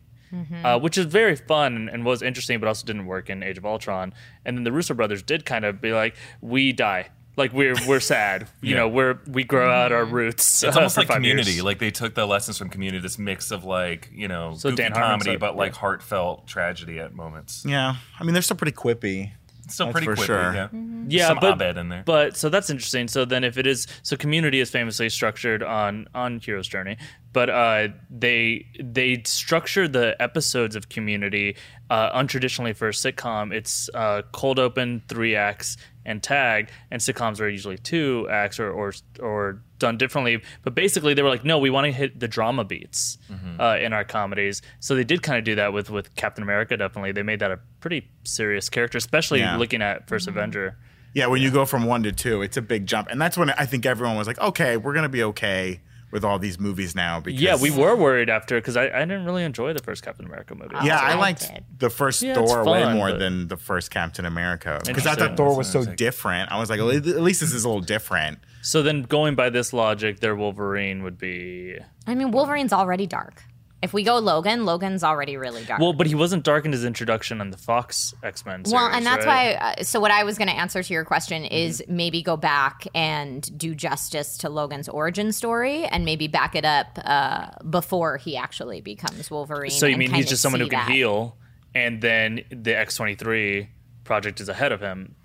[0.63, 3.59] uh, which is very fun and, and was interesting, but also didn't work in Age
[3.59, 4.15] of Ultron.
[4.43, 7.99] And then the Russo brothers did kind of be like, "We die, like we're we're
[8.15, 8.77] sad, you Yeah.
[8.77, 11.51] know, we're we grow out our roots." It's uh, almost like Community.
[11.51, 11.63] years.
[11.63, 14.81] Like they took the lessons from Community, this mix of like you know So goofy
[14.81, 15.79] Dan comedy, like- but like yeah.
[15.81, 17.63] heartfelt tragedy at moments.
[17.67, 17.97] Yeah.
[18.19, 19.33] I mean, they're still pretty quippy.
[19.65, 20.25] It's still That's pretty for quick.
[20.25, 20.53] sure.
[20.53, 20.67] Yeah,
[21.07, 22.03] yeah, some but Abed in there.
[22.05, 23.07] But so that's interesting.
[23.07, 26.97] So then, if it is so, Community is famously structured on on Hero's Journey,
[27.31, 31.55] but uh, they they structure the episodes of Community
[31.89, 33.53] uh, untraditionally for a sitcom.
[33.53, 36.69] It's uh, cold open, three acts, and tag.
[36.91, 40.41] And sitcoms are usually two acts or or, or done differently.
[40.63, 43.61] But basically, they were like, no, we want to hit the drama beats Mm-hmm.
[43.61, 44.61] uh, in our comedies.
[44.79, 46.75] So they did kind of do that with with Captain America.
[46.77, 49.57] Definitely, they made that a pretty serious character, especially Yeah.
[49.57, 50.29] looking at 1st Mm-hmm.
[50.37, 50.77] Avenger.
[51.13, 53.07] Yeah, when you go from one to two, it's a big jump.
[53.11, 56.23] And that's when I think everyone was like, okay, we're going to be okay with
[56.23, 57.19] all these movies now.
[57.19, 60.25] Because Yeah, we were worried after because I, I didn't really enjoy the first Captain
[60.25, 60.75] America movie.
[60.83, 61.63] Yeah, I I liked did.
[61.77, 65.37] the first Yeah, it's Thor way more than the first Captain America because I thought
[65.37, 66.51] Thor was so That's what I different.
[66.51, 68.39] I was like, at least this is a little different.
[68.63, 73.43] So then, going by this logic, their Wolverine would be I mean, Wolverine's already dark.
[73.81, 75.81] If we go Logan, Logan's already really dark.
[75.81, 78.63] well, but he wasn't dark in his introduction in the Fox X Men.
[78.65, 79.55] Well, and that's why.
[79.55, 82.87] Uh, so, what I was going to answer to your question is maybe go back
[82.95, 88.37] and do justice to Logan's origin story, and maybe back it up uh, before he
[88.37, 89.71] actually becomes Wolverine.
[89.71, 90.89] So you mean he's just someone who can that.
[90.89, 91.35] heal,
[91.75, 93.67] and then the X twenty three
[94.05, 95.15] project is ahead of him.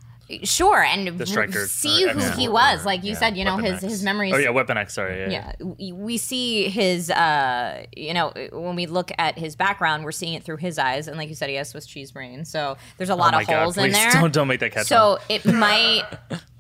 [0.45, 2.85] Sure, and Stryker, see who X- he was.
[2.85, 3.93] Like you yeah, said, you know, Weapon his X.
[3.93, 4.35] his memories.
[4.35, 4.95] Oh yeah, Weapon X.
[4.95, 5.21] Sorry.
[5.21, 5.29] Yeah.
[5.31, 10.13] yeah we- we see his uh you know when we look at his background we're
[10.13, 12.77] seeing it through his eyes and like you said he has swiss cheese brain so
[12.97, 14.87] there's a lot Oh my of God, holes in there don't- don't make that catch
[14.87, 15.19] so on.
[15.29, 16.05] it might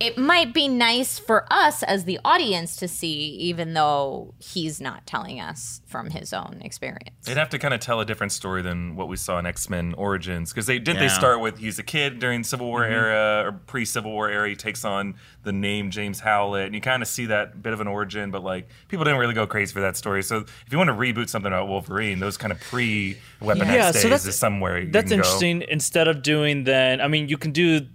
[0.00, 5.06] it might be nice for us as the audience to see even though he's not
[5.06, 8.62] telling us from his own experience They'd have to kind of tell a different story
[8.62, 10.96] than what we saw in X Men Origins because they did.
[10.98, 14.48] They start with he's a kid during Civil War era or pre Civil War era.
[14.48, 17.80] He takes on the name James Howlett, and you kind of see that bit of
[17.80, 18.30] an origin.
[18.30, 20.22] But like people didn't really go crazy for that story.
[20.22, 23.86] So if you want to reboot something about Wolverine, those kind of pre Weapon Yeah,
[23.88, 24.78] X days that's- is somewhere.
[24.80, 25.24] You That's can go.
[25.24, 25.64] interesting.
[25.68, 27.86] Instead of doing then, I mean, you can do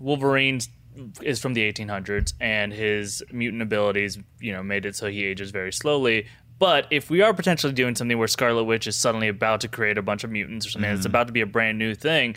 [0.00, 0.68] Wolverine's
[1.22, 5.50] is from the 1800s, and his mutant abilities, you know, made it so he ages
[5.50, 6.26] very slowly.
[6.58, 9.98] But if we are potentially doing something where Scarlet Witch is suddenly about to create
[9.98, 10.96] a bunch of mutants or something, Mm-hmm.
[10.98, 12.36] it's about to be a brand new thing,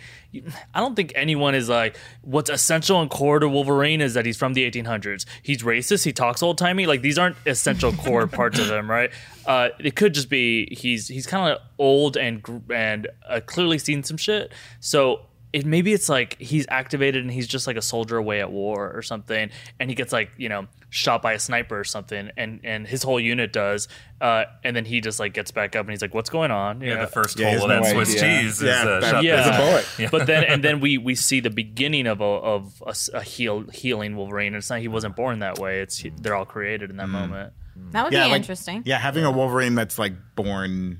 [0.73, 4.35] I don't think anyone is like, what's essential and core to Wolverine is that he's
[4.37, 5.25] from the 1800s.
[5.43, 6.03] He's racist.
[6.03, 6.85] He talks old timey.
[6.87, 9.11] Like these aren't essential core parts of him, right?
[9.45, 14.03] Uh, it could just be he's he's kind of old and and uh, clearly seen
[14.03, 14.51] some shit.
[14.79, 15.21] So
[15.53, 18.91] it maybe it's like he's activated and he's just like a soldier away at war
[18.93, 22.59] or something, and he gets like you know shot by a sniper or something, and
[22.63, 23.87] and his whole unit does,
[24.21, 26.81] uh, and then he just like gets back up and he's like, "What's going on?"
[26.81, 27.01] You Yeah, know?
[27.01, 28.41] the first Yeah, hole has of that no Swiss idea.
[28.41, 29.57] cheese Yeah, is uh, that- shot yeah, a
[29.97, 30.11] bullet.
[30.11, 33.21] but then and then we we see the beginning of a of a, s- a
[33.23, 34.47] heal, healing Wolverine.
[34.47, 35.79] And it's not he wasn't born that way.
[35.79, 37.53] It's he, they're all created in that moment.
[37.91, 40.99] that would Yeah, be like- interesting Yeah, having a Wolverine that's like born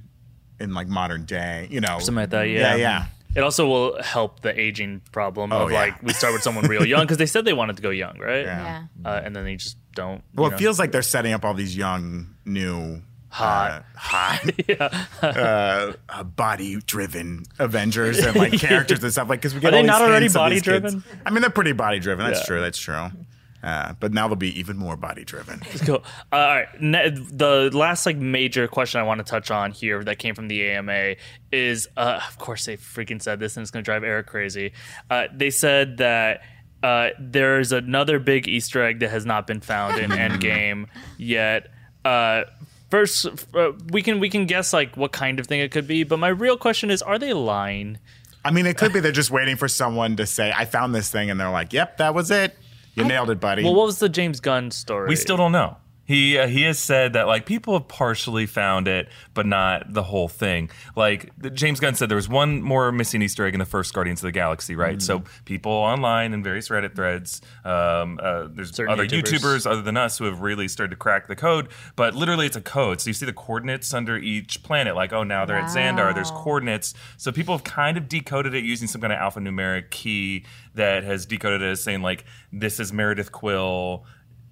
[0.59, 2.43] in like modern day, you know, Something like that.
[2.43, 3.05] Yeah, Yeah, yeah.
[3.35, 5.79] It also will help the aging problem Oh, of yeah.
[5.79, 8.17] like we start with someone real young because they said they wanted to go young,
[8.19, 8.45] right?
[8.45, 8.85] Yeah.
[9.03, 10.23] yeah Uh, and then they just don't.
[10.33, 10.57] Well, it know.
[10.57, 13.71] feels like they're setting up all these young, new, Hot.
[13.71, 14.41] uh, hot,
[15.21, 19.29] uh, uh, body-driven Avengers and like characters and stuff.
[19.29, 21.03] Like, because we get Are they all these not already of body-driven?
[21.25, 22.25] I mean, they're pretty body-driven.
[22.25, 22.45] That's Yeah.
[22.45, 22.61] true.
[22.61, 23.09] That's true.
[23.63, 25.59] Uh, but now they'll be even more body-driven.
[25.85, 26.03] Cool.
[26.31, 26.81] Uh, all right.
[26.81, 30.47] Ne- the last like major question I want to touch on here that came from
[30.47, 31.15] the AMA
[31.51, 34.73] is, uh, of course, they freaking said this, and it's going to drive Eric crazy.
[35.09, 36.41] Uh, they said that.
[36.83, 40.85] Uh, there's another big Easter egg that has not been found in Endgame
[41.17, 41.71] yet.
[42.05, 42.43] Uh,
[42.91, 46.03] first, uh, we can we can guess like what kind of thing it could be,
[46.03, 47.97] but my real question is: Are they lying?
[48.45, 51.09] I mean, it could be they're just waiting for someone to say, "I found this
[51.09, 52.55] thing," and they're like, "Yep, that was it.
[52.97, 55.07] You nailed it, buddy." Well, what was the James Gunn story?
[55.09, 55.77] We still don't know.
[56.07, 60.03] He uh, he has said that like people have partially found it, but not the
[60.03, 60.69] whole thing.
[60.95, 64.19] Like James Gunn said, there was one more missing Easter egg in the first Guardians
[64.21, 65.01] of the Galaxy, right?
[65.01, 69.39] So people online and various Reddit threads, um, uh, there's Certain other YouTubers.
[69.39, 71.67] YouTubers other than us who have really started to crack the code.
[71.97, 73.01] But literally, it's a code.
[73.01, 76.15] So you see the coordinates under each planet, like oh now they're at Xandar.
[76.15, 76.93] There's coordinates.
[77.17, 81.25] So people have kind of decoded it using some kind of alphanumeric key that has
[81.25, 84.05] decoded it as saying like this is Meredith Quill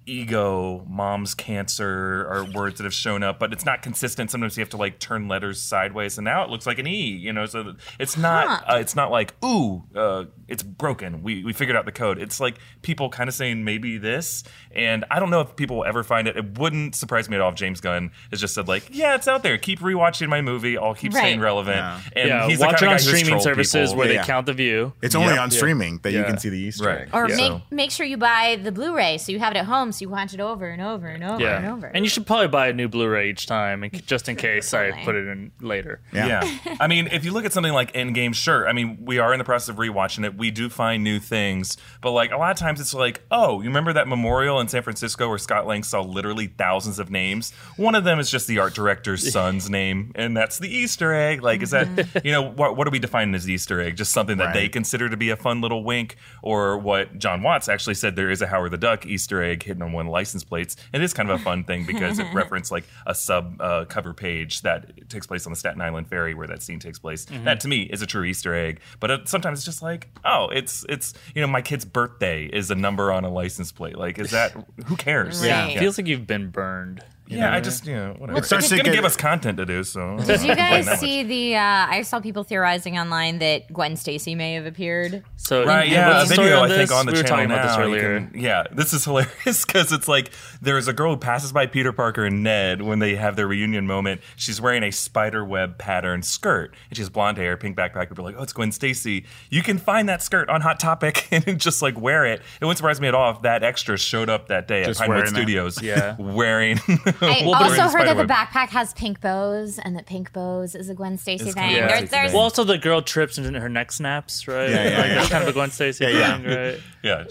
[0.06, 4.30] ego, mom's cancer are words that have shown up, but it's not consistent.
[4.30, 7.10] Sometimes you have to like turn letters sideways, and now it looks like an e.
[7.10, 8.46] You know, so it's not.
[8.64, 8.74] Huh.
[8.74, 11.22] Uh, it's not like ooh, uh, it's broken.
[11.22, 12.18] We we figured out the code.
[12.18, 15.84] It's like people kind of saying maybe this, and I don't know if people will
[15.84, 16.36] ever find it.
[16.36, 19.28] It wouldn't surprise me at all if James Gunn has just said like, yeah, it's
[19.28, 19.58] out there.
[19.58, 20.78] Keep rewatching my movie.
[20.78, 21.76] I'll keep staying relevant.
[21.76, 22.00] Yeah.
[22.14, 23.96] And yeah, he's the watch kind it of on guy who has streaming services people.
[23.98, 24.92] where Yeah, they count the view.
[25.02, 25.42] It's only Yeah.
[25.42, 27.00] on streaming that you can see the Easter Right.
[27.02, 27.08] egg.
[27.12, 27.36] Or Yeah.
[27.36, 30.02] make So- make sure you buy the Blu-ray so you have it at home so
[30.02, 31.86] you watch it over and over and over and Yeah, over.
[31.86, 35.04] and you should probably buy a new Blu-ray each time, and just in case I
[35.04, 36.00] put it in later.
[36.12, 36.44] Yeah.
[36.44, 36.76] Yeah.
[36.80, 38.68] I mean, if you look at something like Endgame, sure.
[38.68, 40.36] I mean, we are in the process of rewatching it.
[40.36, 41.76] We do find new things.
[42.00, 44.82] But like a lot of times it's like, oh, you remember that memorial in San
[44.82, 47.52] Francisco where Scott Lang saw literally thousands of names?
[47.76, 51.42] One of them is just the art director's son's name, and that's the Easter egg.
[51.42, 52.26] Like, is that, mm-hmm.
[52.26, 53.96] you know, what, what are we defining as Easter egg?
[53.96, 56.16] Just something that they consider to be a fun little wink?
[56.42, 59.85] Or what John Watts actually said there is a Howard the Duck Easter egg hidden
[59.86, 60.76] on one license plates.
[60.92, 63.84] And It is kind of a fun thing because it referenced like a sub uh,
[63.86, 67.26] cover page that takes place on the Staten Island ferry where that scene takes place.
[67.44, 68.80] That to me is a true Easter egg.
[69.00, 72.70] But it, sometimes it's just like, oh, it's it's you know my kid's birthday is
[72.70, 73.96] a number on a license plate.
[73.96, 74.52] Like, is that
[74.86, 75.40] who cares?
[75.40, 75.76] Right.
[75.76, 77.02] It feels like you've been burned.
[77.28, 77.56] You Yeah, know?
[77.56, 78.38] I just you know whatever.
[78.38, 79.82] It starts it's to gonna get- give us content to do.
[79.84, 81.56] So Did you guys see the?
[81.56, 85.22] Uh, I saw people theorizing online that Gwen Stacy may have appeared.
[85.36, 86.98] So Right, yeah, what's a the story video on I think this?
[86.98, 88.20] on the we were channel talking about this now, you earlier.
[88.30, 91.92] can- yeah, this is hilarious because it's like there's a girl who passes by Peter
[91.92, 94.20] Parker and Ned when they have their reunion moment.
[94.36, 98.08] She's wearing a spider web pattern skirt and she has blonde hair, pink backpack.
[98.08, 99.24] People are like, oh, it's Gwen Stacy.
[99.50, 102.40] You can find that skirt on Hot Topic and just like wear it.
[102.60, 105.06] It wouldn't surprise me at all if that extra showed up that day Just at
[105.06, 105.40] Pinewood wearing that.
[105.40, 105.82] Studios.
[105.82, 106.16] Yeah.
[106.18, 106.78] wearing.
[107.20, 110.88] I wearing also heard that the backpack has pink bows, and that pink bows is
[110.88, 111.70] a Gwen Stacy It's thing.
[111.70, 112.34] Gwen There- Stacy there's thing.
[112.34, 114.68] Well, also the girl trips and her neck snaps, right?
[114.70, 115.14] Yeah, yeah, like, yeah.
[115.14, 116.36] That's kind of a Gwen Stacy Yeah, yeah.
[116.38, 116.80] thing, right?
[117.02, 117.24] Yeah.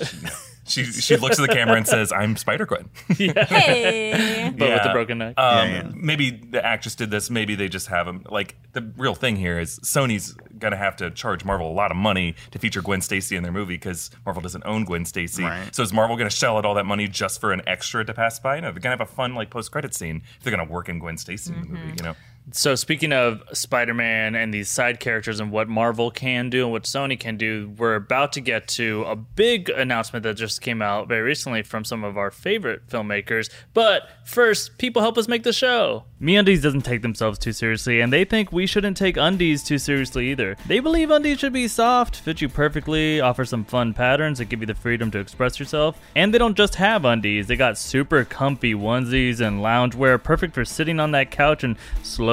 [0.68, 2.90] She, she, she looks at the camera and says, I'm Spider Gwen.
[3.10, 4.52] hey.
[4.58, 5.36] But with the broken neck.
[5.38, 5.92] Um, Yeah, yeah.
[5.94, 7.30] Maybe the actress did this.
[7.30, 8.26] Maybe they just have him.
[8.30, 11.98] Like the real thing here is Sony's gonna have to charge Marvel a lot of
[11.98, 15.44] money to feature Gwen Stacy in their movie because Marvel doesn't own Gwen Stacy.
[15.44, 15.74] Right.
[15.74, 18.40] So is Marvel gonna shell out all that money just for an extra to pass
[18.40, 18.60] by?
[18.60, 21.00] No, they're gonna have a fun like post credit scene if they're gonna work in
[21.00, 21.82] Gwen Stacy in the movie.
[21.82, 21.98] Mm-hmm.
[21.98, 22.16] You know.
[22.52, 26.84] So speaking of Spider-Man and these side characters and what Marvel can do and what
[26.84, 31.08] Sony can do, we're about to get to a big announcement that just came out
[31.08, 33.50] very recently from some of our favorite filmmakers.
[33.74, 36.06] But first, people help us make the show.
[36.22, 40.32] MeUndies doesn't take themselves too seriously, and they think we shouldn't take undies too seriously
[40.32, 40.56] either.
[40.68, 44.62] They believe undies should be soft, fit you perfectly, offer some fun patterns that give
[44.62, 46.00] you the freedom to express yourself.
[46.16, 50.64] And they don't just have undies; they got super comfy onesies and loungewear, perfect for
[50.64, 51.76] sitting on that couch and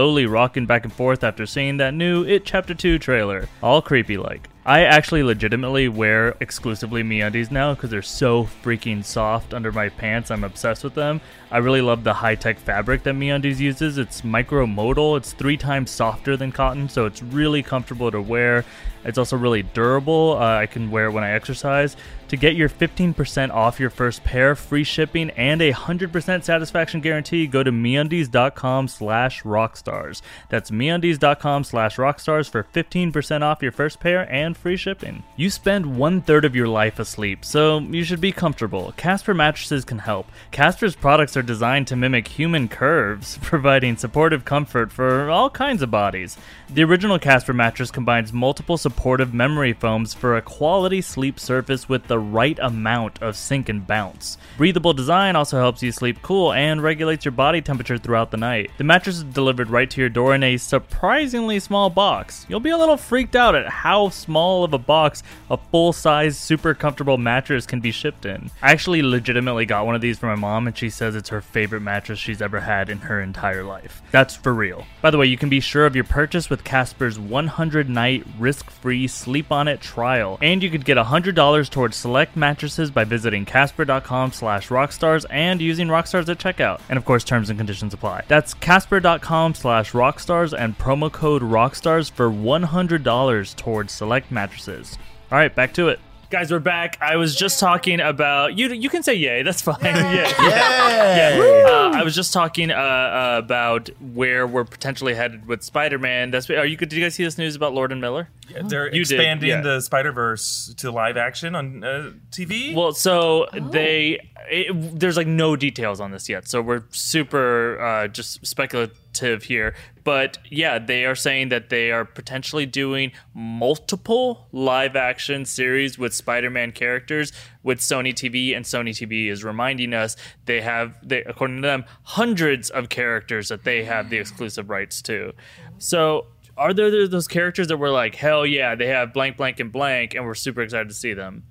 [0.02, 3.48] slowly rocking back and forth after seeing that new It Chapter 2 trailer.
[3.62, 4.48] All creepy like.
[4.66, 10.32] I actually legitimately wear exclusively MeUndies now because they're so freaking soft under my pants.
[10.32, 11.20] I'm obsessed with them.
[11.52, 13.98] I really love the high-tech fabric that MeUndies uses.
[13.98, 15.18] It's micromodal.
[15.18, 18.64] It's three times softer than cotton, so it's really comfortable to wear.
[19.04, 20.38] It's also really durable.
[20.38, 21.96] Uh, I can wear it when I exercise.
[22.28, 27.46] To get your 15% off your first pair, free shipping, and a 100% satisfaction guarantee,
[27.46, 30.22] go to MeUndies.com slash rockstars.
[30.48, 35.24] That's MeUndies.com slash rockstars for 15% off your first pair and free shipping.
[35.36, 38.94] You spend one-third of your life asleep, so you should be comfortable.
[38.96, 40.26] Casper mattresses can help.
[40.52, 45.90] Casper's products are designed to mimic human curves, providing supportive comfort for all kinds of
[45.90, 46.36] bodies.
[46.70, 52.06] The original Casper mattress combines multiple supportive memory foams for a quality sleep surface with
[52.06, 54.38] the right amount of sink and bounce.
[54.56, 58.70] Breathable design also helps you sleep cool and regulates your body temperature throughout the night.
[58.78, 62.46] The mattress is delivered right to your door in a surprisingly small box.
[62.48, 66.38] You'll be a little freaked out at how small of a box a full size,
[66.38, 68.50] super comfortable mattress can be shipped in.
[68.62, 71.40] I actually legitimately got one of these for my mom, and she says it's her
[71.40, 74.00] favorite mattress she's ever had in her entire life.
[74.12, 74.84] That's for real.
[75.00, 78.70] By the way, you can be sure of your purchase with Casper's 100 night risk
[78.70, 80.38] free sleep on it trial.
[80.40, 85.88] And you could get $100 towards select mattresses by visiting casper.com slash rockstars and using
[85.88, 86.80] rockstars at checkout.
[86.88, 88.24] And of course, terms and conditions apply.
[88.28, 94.96] That's casper.com slash rockstars and promo code rockstars for $100 towards select mattresses.
[95.30, 95.98] All right, back to it.
[96.32, 96.96] Guys, we're back.
[97.02, 98.68] I was just talking about you.
[98.68, 99.42] You can say yay.
[99.42, 99.76] That's fine.
[99.82, 100.32] yeah.
[100.40, 101.64] Yeah.
[101.66, 106.30] Uh, I was just talking uh, uh, about where we're potentially headed with Spider-Man.
[106.30, 106.78] That's are you?
[106.78, 108.30] Did you guys see this news about Lord and Miller?
[108.64, 109.60] They're You did, expanding yeah.
[109.60, 112.74] the Spider Verse to live action on uh, TV.
[112.74, 114.18] Well, so they
[114.50, 118.96] it, there's like no details on this yet, so we're super uh, just speculative
[119.44, 119.74] here.
[120.04, 126.14] But yeah, they are saying that they are potentially doing multiple live action series with
[126.14, 130.16] Spider-Man characters with Sony TV, and Sony TV is reminding us
[130.46, 135.02] they have, they, according to them, hundreds of characters that they have the exclusive rights
[135.02, 135.32] to.
[135.78, 136.26] So.
[136.54, 140.14] Are there those characters that were like, hell yeah, they have blank, blank, and blank,
[140.14, 141.44] and we're super excited to see them?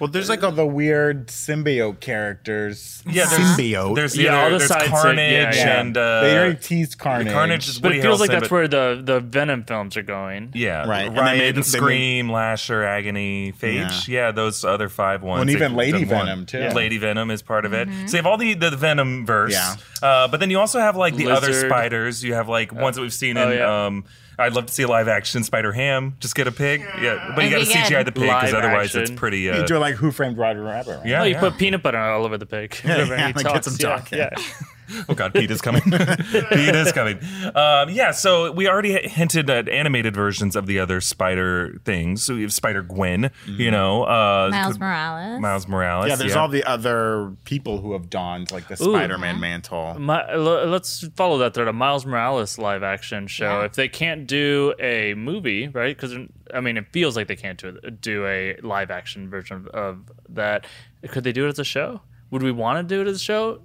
[0.00, 3.02] Well, there's like all the weird symbiote characters.
[3.06, 3.94] yeah, there's, symbiote.
[3.96, 5.80] There's the Yeah, all the there's side- Carnage yeah, yeah.
[5.80, 7.32] and uh, they already teased Carnage.
[7.32, 10.52] Carnage is But Woody it feels like that's where the, the Venom films are going.
[10.54, 14.06] Yeah, Right, and they Riot, made- they Scream, Lasher, Agony, Phage.
[14.08, 14.30] Yeah.
[14.30, 15.40] those other five ones.
[15.42, 16.58] and even Lady the one- Venom, too.
[16.58, 16.72] Yeah.
[16.74, 17.88] Lady Venom is part of it.
[18.06, 19.52] So you have all the the Venom verse.
[19.52, 19.74] Yeah.
[20.00, 22.22] Uh, but then you also have like the other spiders.
[22.22, 23.58] You have like ones that we've seen Oh, in.
[23.58, 23.86] yeah.
[23.86, 24.04] Um,
[24.38, 26.16] I'd love to see a live action Spider Ham.
[26.20, 26.80] Just get a pig.
[27.02, 29.00] Yeah, but you got to That'd CGI the pig because Live otherwise action.
[29.02, 29.40] it's pretty.
[29.40, 31.06] You Uh, do like Who Framed Roger Rabbit, right?
[31.06, 31.40] yeah, Oh, you yeah.
[31.40, 32.74] put peanut butter all over the pig.
[32.82, 33.66] Whenever yeah, he like, talks.
[33.66, 34.44] gets him yeah, yeah.
[35.08, 35.82] Oh God, Pete is coming.
[35.82, 37.18] Pete is coming.
[37.54, 42.22] Um, yeah, so we already hinted at animated versions of the other Spider things.
[42.24, 43.30] So we have Spider Gwen.
[43.46, 45.40] You know, uh, Miles could- Morales.
[45.40, 46.08] Miles Morales.
[46.08, 49.96] Yeah, there's all the other people who have donned like the Spider-Man mantle.
[49.98, 51.68] My, l- let's follow that thread.
[51.68, 53.60] A Miles Morales live action show.
[53.60, 53.64] Yeah.
[53.66, 55.96] If they can't do a movie, right?
[55.96, 56.16] Because
[56.54, 60.12] I mean, it feels like they can't do do a live action version of, of
[60.30, 60.66] that.
[61.08, 62.00] Could they do it as a show?
[62.30, 63.60] Would we want to do it as a show?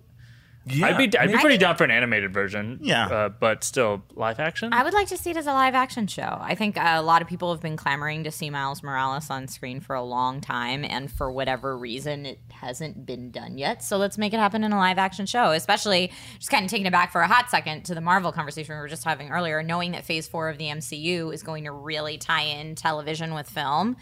[0.66, 2.80] Yeah, I'd be I'd be I pretty think- down for an animated version.
[2.82, 3.08] Yeah.
[3.08, 4.72] uh, but still live action.
[4.74, 6.38] I would like to see it as a live action show.
[6.42, 9.82] I think a lot of people have been clamoring to see Miles Morales on screen
[9.82, 13.84] for a long time, and for whatever reason, it hasn't been done yet.
[13.84, 16.86] So let's make it happen in a live action show, especially just kind of taking
[16.86, 19.64] it back for a hot second to the Marvel conversation we were just having earlier,
[19.64, 23.50] knowing that phase four of the MCU is going to really tie in television with
[23.50, 23.98] film.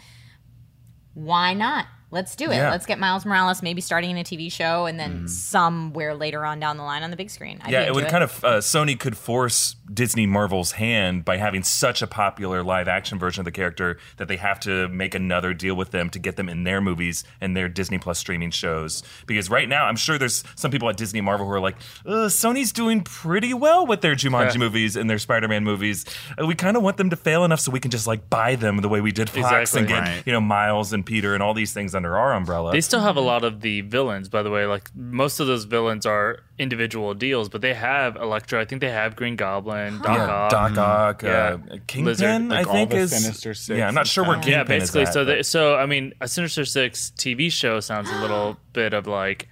[1.14, 1.86] Why not?
[2.12, 2.56] Let's do it.
[2.56, 2.70] Yeah.
[2.70, 6.60] Let's get Miles Morales maybe starting in a TV show and then somewhere later on
[6.60, 7.58] down the line on the big screen.
[7.62, 11.62] I'd yeah, it would kind of uh, Sony could force Disney Marvel's hand by having
[11.62, 15.52] such a popular live action version of the character that they have to make another
[15.54, 19.02] deal with them to get them in their movies and their Disney Plus streaming shows.
[19.26, 21.76] Because right now, I'm sure there's some people at Disney Marvel who are like,
[22.06, 24.58] uh, Sony's doing pretty well with their Jumanji Yeah.
[24.58, 26.04] movies and their Spider-Man movies.
[26.40, 28.54] Uh, we kind of want them to fail enough so we can just like buy
[28.54, 29.80] them the way we did Fox Exactly.
[29.80, 30.22] and get Right.
[30.26, 32.72] you know Miles and Peter and all these things under our umbrella.
[32.72, 34.66] They still have a lot of the villains, by the way.
[34.66, 38.60] Like most of those villains are individual deals, but they have Electro.
[38.60, 40.50] I think they have Green Goblin, Doc yeah, Ock.
[40.50, 41.30] Doc Ock, Yeah.
[41.30, 42.04] uh, Kingpin.
[42.04, 42.48] Lizard.
[42.48, 44.44] Like I all think the is Sinister Six Yeah, I'm not and sure where stuff.
[44.44, 45.02] Kingpin yeah, basically.
[45.02, 48.20] Is at, so, but- they, so I mean, a Sinister Six TV show sounds a
[48.20, 49.48] little bit of like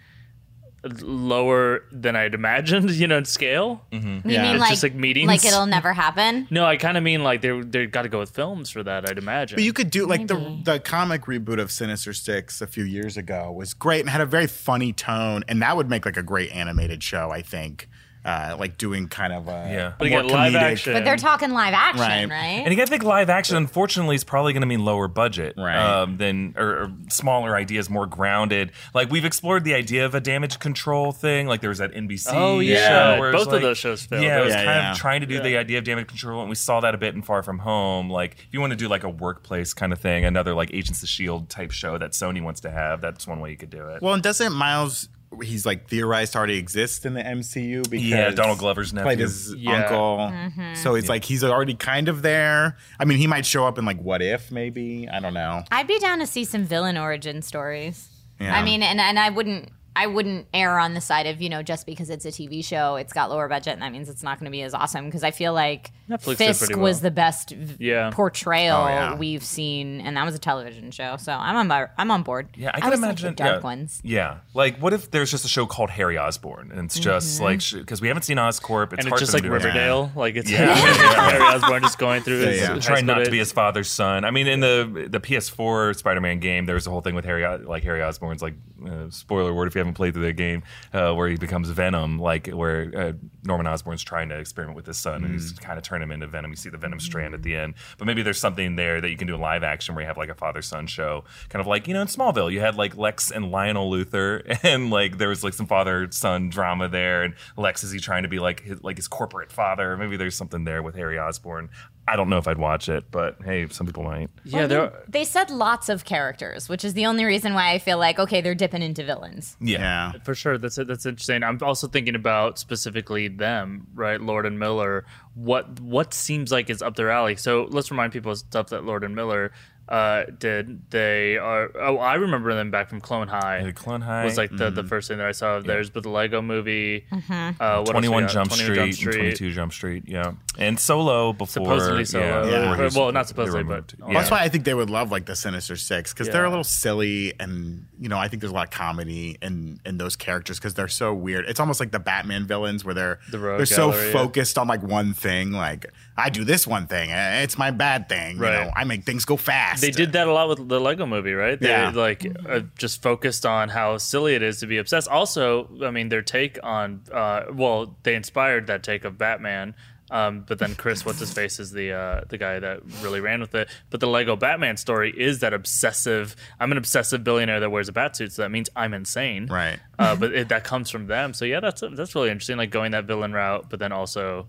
[1.03, 2.91] lower than I'd imagined.
[3.01, 3.83] You know, in scale.
[3.93, 4.29] Mm-hmm.
[4.29, 4.43] You Yeah.
[4.43, 5.27] mean It's like just like meetings?
[5.29, 6.47] Like it'll never happen?
[6.51, 9.09] No, I kind of mean like they they got to go with films for that.
[9.09, 9.57] I'd imagine.
[9.57, 13.17] But you could do like the the comic reboot of Sinister Six a few years
[13.17, 16.23] ago was great and had a very funny tone, and that would make like a
[16.23, 17.31] great animated show.
[17.31, 17.89] I think,
[18.25, 19.93] uh, like doing kind of a Yeah.
[19.99, 20.93] But more again, live action.
[20.93, 22.29] But they're talking live action, Right.
[22.29, 22.63] right?
[22.65, 25.55] And you got to think live action, unfortunately, is probably going to mean lower budget,
[25.57, 25.77] Right.
[25.77, 28.73] Um, than or, or smaller ideas, more grounded.
[28.95, 31.47] Like we've explored the idea of a damage control thing.
[31.47, 32.29] Like there was that NBC.
[32.33, 33.15] Oh, yeah.
[33.15, 34.23] show where it was Both of like- those shows failed.
[34.23, 34.93] Yeah, it was Yeah, kind yeah.
[34.93, 37.15] of trying to do the idea of damage control, and we saw that a bit
[37.15, 38.11] in Far From Home.
[38.11, 41.03] Like if you want to do like a workplace kind of thing, another like Agents
[41.03, 43.89] of Shield type show that Sony wants to have, that's one way you could do
[43.89, 44.03] it.
[44.03, 45.09] Well, and doesn't Miles?
[45.43, 49.23] He's like theorized already exists in the MCU because Yeah, Donald Glover's played nephew.
[49.25, 49.73] his Yeah.
[49.85, 50.17] uncle.
[50.33, 50.75] Mm-hmm.
[50.75, 52.77] So it's like he's already kind of there.
[52.99, 55.09] I mean, he might show up in like What If, maybe.
[55.09, 55.63] I don't know.
[55.71, 58.09] I'd be down to see some villain origin stories.
[58.41, 58.57] Yeah.
[58.57, 61.63] I mean, and, and I wouldn't I wouldn't err on the side of, you know,
[61.63, 64.39] just because it's a TV show, it's got lower budget and that means it's not
[64.39, 67.51] going to be as awesome because I feel like Netflix Fisk pretty was the best
[67.51, 68.11] v- Yeah.
[68.11, 69.15] portrayal Oh, yeah.
[69.17, 71.17] we've seen and that was a television show.
[71.17, 72.49] So I'm on my, I'm on board.
[72.57, 73.65] Yeah, I can always like imagine the dark yeah.
[73.65, 74.01] ones.
[74.05, 77.61] Yeah, like what if there's just a show called Harry Osborn, and it's just like
[77.73, 79.57] because we haven't seen Oscorp, it's and hard it's just like them to.
[79.57, 80.13] Riverdale.
[80.15, 80.73] Like it's Yeah.
[80.75, 82.69] Harry Osborn just going through his yeah.
[82.75, 84.25] high trying not to be his father's son.
[84.25, 87.45] I mean, in the the PS4 Spider-Man game, there was a whole thing with Harry,
[87.59, 88.55] like Harry Osborn's like
[88.87, 90.63] uh, spoiler word if you haven't played through the game,
[90.93, 93.13] uh, where he becomes Venom, like where uh,
[93.45, 96.27] Norman Osborn's trying to experiment with his son, and he's kind of turn him into
[96.27, 96.51] Venom.
[96.51, 99.17] You see the Venom strand at the end, but maybe there's something there that you
[99.17, 101.89] can do in live action where you have like a father-son show, kind of like
[101.89, 105.43] you know in Smallville, you had like Lex and Lionel Luthor, and like there was
[105.45, 108.97] like some father-son drama there, and Lex is he trying to be like his, like
[108.97, 109.97] his corporate father?
[109.97, 111.71] Maybe there's something there with Harry Osborn.
[112.11, 114.31] I don't know if I'd watch it, but hey, some people might.
[114.45, 114.81] Yeah, there.
[114.83, 118.19] Are, They said lots of characters, which is the only reason why I feel like
[118.19, 119.57] okay, they're dipping into villains.
[119.61, 120.13] Yeah.
[120.25, 120.59] for sure.
[120.59, 121.45] That's that's interesting.
[121.45, 124.21] I'm also thinking about specifically them, right?
[124.21, 125.05] Lord and Miller.
[125.35, 127.37] What what seems like is up their alley.
[127.37, 129.53] So let's remind people of stuff that Lord and Miller
[129.91, 130.89] uh, did.
[130.91, 131.71] They are.
[131.79, 133.63] Oh, I remember them back from Clone High.
[133.65, 134.25] Yeah, Clone High.
[134.25, 137.05] was like the, the first thing that I saw of theirs, but the Lego movie.
[137.11, 137.33] Mm-hmm.
[137.33, 138.31] Uh, what else we 21 got?
[138.33, 140.33] Jump Street, and 22 Jump Street, yeah.
[140.59, 141.49] And Solo before.
[141.65, 142.25] Supposedly Solo.
[142.49, 142.77] Yeah, Yeah.
[142.87, 144.15] before Well, not supposedly, but- yeah.
[144.15, 146.65] That's why I think they would love like the Sinister Six because they're a little
[146.65, 150.59] silly and you know I think there's a lot of comedy in in those characters
[150.59, 151.47] because they're so weird.
[151.47, 154.13] It's almost like the Batman villains where they're The they're so Gallery, yeah.
[154.13, 155.53] focused on like one thing.
[155.53, 155.87] Like
[156.17, 158.37] I do this one thing, eh, it's my bad thing.
[158.37, 159.80] You know, I make things go fast.
[159.81, 161.59] They did that a lot with the Lego movie, right?
[161.59, 161.91] They Yeah.
[161.95, 165.09] like uh, just focused on how silly it is to be obsessed.
[165.09, 169.75] Also, I mean, their take on uh, well, they inspired that take of Batman.
[170.13, 173.41] Um, but then Chris, what's his face, is the uh, the guy that really ran
[173.41, 173.69] with it.
[173.91, 176.35] But the Lego Batman story is that obsessive.
[176.59, 179.47] I'm an obsessive billionaire that wears a bat suit, so that means I'm insane.
[179.47, 179.79] Right.
[180.01, 181.33] Uh, but it, that comes from them.
[181.33, 182.57] So yeah, that's that's really interesting.
[182.57, 184.49] Like going that villain route, but then also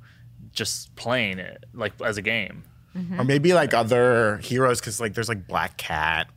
[0.51, 2.63] just playing it like as a game.
[3.17, 6.27] Or maybe like other heroes because like there's like Black Cat.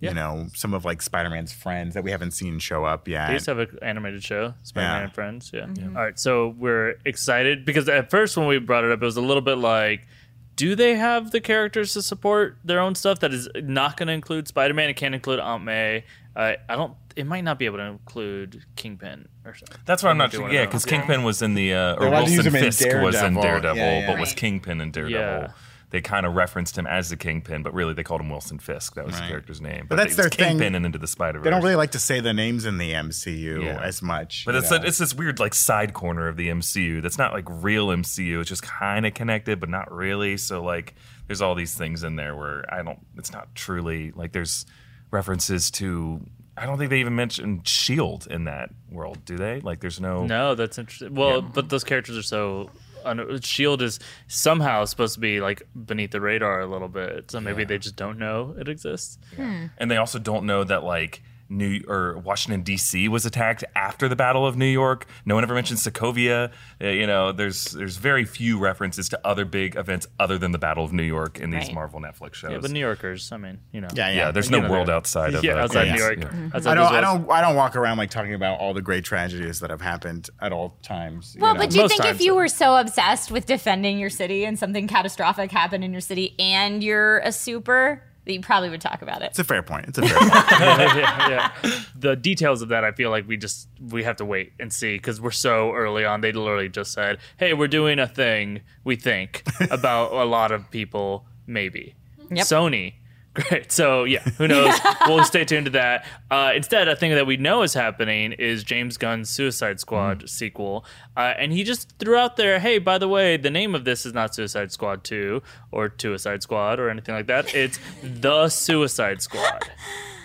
[0.00, 0.10] Yeah.
[0.10, 3.26] You know, some of like Spider Man's friends that we haven't seen show up yet.
[3.26, 5.02] They used to have an animated show, Spider-Man Yeah.
[5.04, 5.50] and Friends.
[5.52, 5.66] Yeah.
[5.96, 9.16] All right, so we're excited because at first when we brought it up, it was
[9.16, 10.06] a little bit like,
[10.54, 14.12] do they have the characters to support their own stuff that is not going to
[14.12, 14.88] include Spider-Man?
[14.88, 16.04] It can't include Aunt May.
[16.36, 16.94] Uh, I don't.
[17.16, 19.78] It might not be able to include Kingpin or something.
[19.84, 20.42] That's what I'm not sure.
[20.42, 22.62] wanna Yeah, because Kingpin was in the, uh, or allowed to use Wilson him in
[22.62, 23.42] Fisk was in Daredevil.
[23.42, 24.06] Daredevil, Yeah, yeah.
[24.06, 25.52] but was Kingpin in Daredevil.
[25.90, 25.98] Yeah.
[25.98, 28.94] They kind of referenced him as the Kingpin, but really they called him Wilson Fisk.
[28.94, 29.86] That was the character's name.
[29.88, 30.48] But that's it was their thing.
[30.58, 31.44] Kingpin and Into the Spider Verse.
[31.44, 33.80] they don't really like to say the names in the MCU Yeah.
[33.82, 34.44] as much.
[34.44, 34.78] But it's know?
[34.82, 38.40] it's this weird like side corner of the MCU that's not like real MCU.
[38.40, 40.36] It's just kind of connected, but not really.
[40.36, 40.94] So like,
[41.26, 42.98] there's all these things in there where I don't.
[43.16, 44.66] It's not truly like there's
[45.10, 46.20] references to.
[46.56, 49.60] I don't think they even mentioned Shield in that world, do they?
[49.60, 50.26] Like, there's no.
[50.26, 51.14] No, that's interesting.
[51.14, 51.48] Well, Yeah.
[51.54, 52.70] but those characters are so.
[53.08, 57.40] Un- Shield is somehow supposed to be like beneath the radar a little bit, so
[57.40, 59.18] maybe they just don't know it exists.
[59.36, 59.66] Hmm.
[59.78, 63.08] And they also don't know that like New or Washington D.C.
[63.08, 65.06] was attacked after the Battle of New York.
[65.24, 66.50] No one ever mentions Sokovia.
[66.82, 70.58] Uh, you know, there's there's very few references to other big events other than the
[70.58, 71.74] Battle of New York in these Right.
[71.74, 72.50] Marvel Netflix shows.
[72.52, 73.88] Yeah, but New Yorkers, I mean, you know.
[73.94, 74.16] yeah, yeah.
[74.16, 75.92] yeah, there's no know, world outside of yeah, uh, outside yeah.
[75.94, 76.18] New York.
[76.20, 76.50] Yeah.
[76.54, 79.04] Outside I don't, I don't, I don't walk around like talking about all the great
[79.04, 81.34] tragedies that have happened at all times.
[81.34, 81.60] you Well, know?
[81.60, 82.36] but do you Most think if you though.
[82.36, 86.82] were so obsessed with defending your city and something catastrophic happened in your city and
[86.84, 89.26] you're a super, that you probably would talk about it?
[89.26, 89.86] it's a fair point.
[89.88, 90.32] It's a fair point.
[90.50, 91.28] yeah,
[91.62, 91.80] yeah.
[91.96, 94.96] The details of that, I feel like we just we have to wait and see
[94.96, 96.20] because we're so early on.
[96.20, 98.60] They literally just said, "Hey, we're doing a thing.
[98.84, 101.94] We think about a lot of people, maybe."
[102.30, 102.46] Yep.
[102.46, 102.94] Sony.
[103.38, 103.70] Great.
[103.70, 104.74] So yeah, who knows?
[105.06, 106.04] we'll stay tuned to that.
[106.28, 110.84] Uh, instead, a thing that we know is happening is James Gunn's Suicide Squad sequel,
[111.16, 114.04] uh, and he just threw out there, "Hey, by the way, the name of this
[114.04, 117.54] is not Suicide Squad Two or Suicide Squad or anything like that.
[117.54, 119.70] It's the Suicide Squad."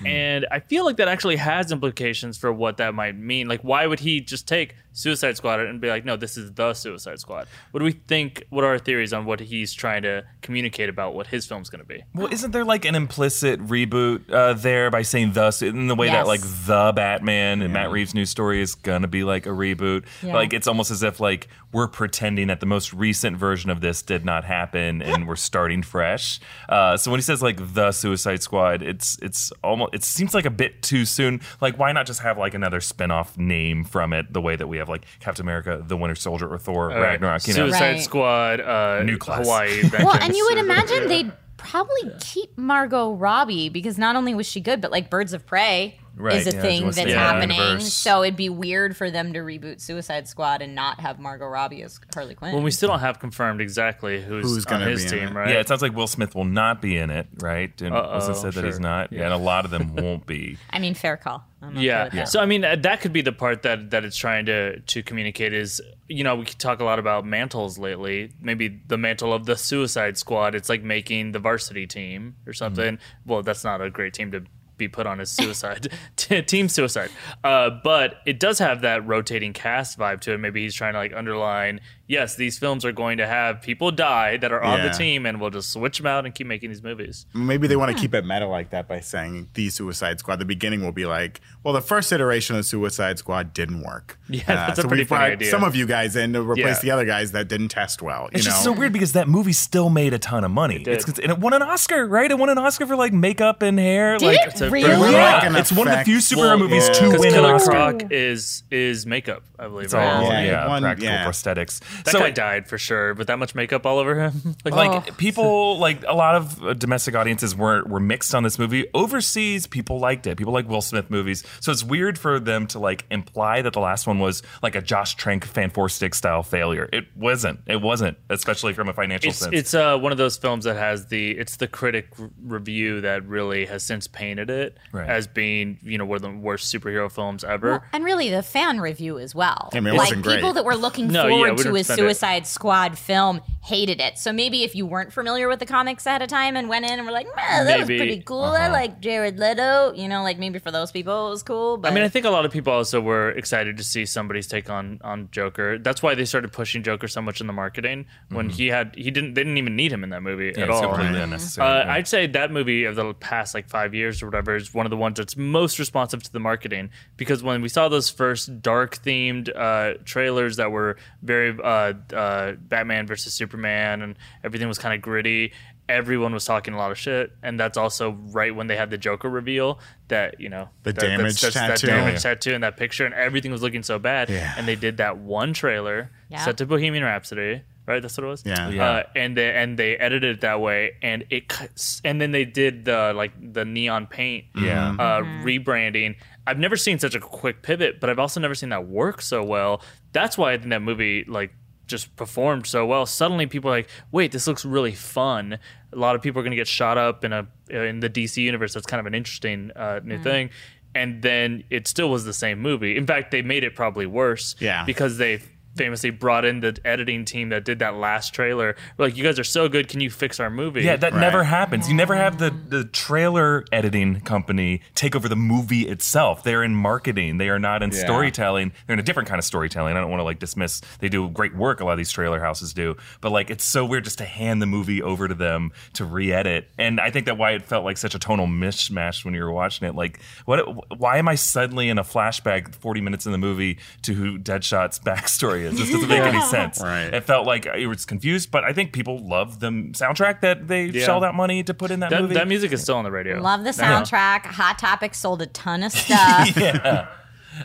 [0.06, 3.48] And I feel like that actually has implications for what that might mean.
[3.48, 6.74] Like, why would he just take Suicide Squad and be like, no, this is the
[6.74, 7.48] Suicide Squad?
[7.72, 8.46] What do we think?
[8.50, 11.82] What are our theories on what he's trying to communicate about what his film's going
[11.82, 12.04] to be?
[12.14, 16.08] Well, isn't there like an implicit reboot uh, there by saying thus in the way
[16.08, 20.06] that like the Batman and Matt Reeves' new story is gonna be like a reboot?
[20.22, 20.34] Yeah.
[20.34, 24.02] Like it's almost as if like we're pretending that the most recent version of this
[24.02, 26.40] did not happen and we're starting fresh.
[26.70, 30.46] Uh, so when he says like the Suicide Squad, it's it's almost it seems like
[30.46, 31.42] a bit too soon.
[31.62, 34.78] Like why not just have like another spin-off name from it the way that we
[34.78, 37.12] have like Captain America, The Winter Soldier, or Thor All right.
[37.12, 37.48] Ragnarok?
[37.48, 38.02] You know, Suicide Right.
[38.02, 39.46] Squad, uh, New class.
[39.46, 39.84] Hawaii.
[39.94, 44.60] Well, and you would imagine they'd probably keep Margot Robbie because not only was she
[44.60, 47.16] good, but like Birds of Prey Right, is a yeah, thing that's stay in the
[47.16, 47.58] happening.
[47.60, 47.92] universe.
[47.94, 51.82] So it'd be weird for them to reboot Suicide Squad and not have Margot Robbie
[51.82, 52.54] as Harley Quinn.
[52.54, 55.34] Well, we still don't have confirmed exactly who's, Who's on gonna his be team, it.
[55.34, 55.50] right?
[55.50, 57.72] Yeah, it sounds like Will Smith will not be in it, right?
[57.82, 59.12] And Uh-oh, wasn't said that he's not.
[59.12, 59.24] Yeah.
[59.24, 60.58] and a lot of them won't be.
[60.70, 61.44] I mean, fair call.
[61.64, 62.26] I'm okay Yeah.
[62.26, 65.02] So I mean, uh, that could be the part that that it's trying to to
[65.02, 68.32] communicate is you know we could talk a lot about mantles lately.
[68.42, 70.54] Maybe the mantle of the Suicide Squad.
[70.56, 73.00] It's like making the varsity team or something.
[73.26, 74.44] Well, that's not a great team to
[74.78, 77.10] be put on as suicide team suicide.
[77.44, 80.38] Uh, but it does have that rotating cast vibe to it.
[80.38, 84.38] Maybe he's trying to like underline yes, these films are going to have people die
[84.38, 86.84] that are on the team, and we'll just switch them out and keep making these
[86.84, 87.26] movies.
[87.34, 90.38] Maybe they want to keep it meta like that by saying the Suicide Squad.
[90.40, 94.20] The beginning will be like, well, the first iteration of Suicide Squad didn't work.
[94.34, 95.50] Uh, Yeah, that's a so pretty we funny idea.
[95.52, 96.82] Some of you guys in to replace Yeah.
[96.82, 98.24] the other guys that didn't test well.
[98.24, 98.52] You It's know?
[98.52, 100.80] just so weird because that movie still made a ton of money.
[100.84, 100.88] did.
[100.96, 102.30] It's, and it won an Oscar, right?
[102.32, 104.18] It won an Oscar for like makeup and hair.
[104.18, 105.12] Did like, it really?
[105.14, 106.94] Yeah, an it's one of the few superhero Well, movies yeah.
[106.94, 107.72] to Because win an Oscar.
[107.72, 109.86] Croc is is makeup, I believe.
[109.86, 110.06] It's right?
[110.08, 111.26] all Yeah, yeah, one- practical yeah.
[111.28, 111.80] prosthetics.
[112.06, 114.56] That so guy died for sure, with that much makeup all over him.
[114.66, 118.58] like, like people like a lot of uh, domestic audiences were were mixed on this
[118.60, 122.68] movie overseas people liked it people like will smith movies so it's weird for them
[122.68, 126.14] to like imply that the last one was like a josh trank fan four stick
[126.16, 130.12] style failure it wasn't it wasn't especially from a financial it's sense it's uh, one
[130.12, 132.08] of those films that has the it's the critic
[132.42, 135.10] review that really has since painted it Right.
[135.10, 137.72] as being you know one of the worst superhero films ever.
[137.72, 139.70] Well, and really the fan review as well.
[139.74, 140.36] I mean, it like wasn't great.
[140.36, 142.02] people that were looking No, forward we to didn't it.
[142.04, 144.18] Suicide Squad film hated it.
[144.18, 146.92] So maybe if you weren't familiar with the comics ahead of time and went in
[146.92, 148.44] and were like, "Man, that was pretty cool.
[148.44, 151.78] I like Jared Leto." You know, like maybe for those people it was cool.
[151.78, 154.48] But I mean, I think a lot of people also were excited to see somebody's
[154.48, 155.78] take on on Joker.
[155.78, 159.12] That's why they started pushing Joker so much in the marketing when he had he
[159.12, 160.60] didn't they didn't even need him in that movie Mm-hmm.
[160.60, 160.88] Yeah, at it's all.
[160.90, 161.24] completely Right.
[161.24, 161.94] unnecessary Uh, yeah.
[161.94, 164.90] I'd say that movie of the past like five years or whatever is one of
[164.90, 168.98] the ones that's most responsive to the marketing because when we saw those first dark
[169.04, 174.94] themed uh, trailers that were very uh, uh, Batman versus Superman and everything was kind
[174.96, 175.54] of gritty,
[175.90, 178.98] everyone was talking a lot of shit, and that's also right when they had the
[178.98, 181.88] Joker reveal that you know The that, damage that tattoo.
[181.88, 182.20] damage Yeah.
[182.20, 184.54] tattoo, and that picture, and everything was looking so bad, Yeah.
[184.58, 186.46] and they did that one trailer Yeah.
[186.46, 187.62] set to Bohemian Rhapsody.
[187.86, 188.44] Right, that's what it was.
[188.46, 188.70] Yeah.
[188.70, 188.90] Yeah.
[188.90, 192.46] Uh, and they and they edited it that way, and it cuts, and then they
[192.46, 194.92] did the like the neon paint, Yeah.
[194.92, 195.44] uh, Mm-hmm.
[195.46, 196.16] rebranding.
[196.48, 199.44] I've never seen such a quick pivot, but I've also never seen that work so
[199.44, 199.82] well.
[200.14, 201.52] That's why I think that movie like
[201.88, 203.06] just performed so well.
[203.06, 205.58] Suddenly, people are like, "Wait, this looks really fun."
[205.92, 208.38] A lot of people are going to get shot up in a in the DC
[208.42, 208.74] universe.
[208.74, 210.24] That's kind of an interesting uh, new Mm.
[210.24, 210.50] thing.
[210.96, 212.96] And then it still was the same movie.
[212.96, 214.56] In fact, they made it probably worse.
[214.60, 214.86] Yeah.
[214.86, 215.42] Because they
[215.76, 218.76] famously brought in the editing team that did that last trailer.
[218.98, 219.88] We're like, you guys are so good.
[219.88, 220.82] Can you fix our movie?
[220.84, 221.20] Yeah, that Right.
[221.22, 221.90] never happens.
[221.90, 226.44] You never have the, the trailer editing company take over the movie itself.
[226.44, 227.38] They're in marketing.
[227.38, 228.00] They are not in Yeah.
[228.06, 228.72] storytelling.
[228.86, 229.96] They're in a different kind of storytelling.
[229.98, 230.82] I don't want to like dismiss.
[231.00, 231.80] They do great work.
[231.82, 234.62] A lot of these trailer houses do, but like it's so weird just to hand
[234.62, 236.70] the movie over to them to re-edit.
[236.78, 239.52] And I think that why it felt like such a tonal mishmash when you were
[239.52, 239.96] watching it.
[239.96, 241.00] Like, what?
[241.00, 245.00] Why am I suddenly in a flashback forty minutes in the movie to who Deadshot's
[245.06, 245.78] backstory is?
[245.78, 246.82] This doesn't make any sense.
[246.82, 247.14] Right.
[247.14, 250.86] It felt like it was confused, but I think people love the soundtrack that they
[250.86, 251.06] Yeah.
[251.06, 252.34] shelled out money to put in that, That, movie.
[252.36, 253.42] that music is still on the radio.
[253.42, 254.46] love the soundtrack.
[254.46, 256.58] Hot Topic sold a ton of stuff.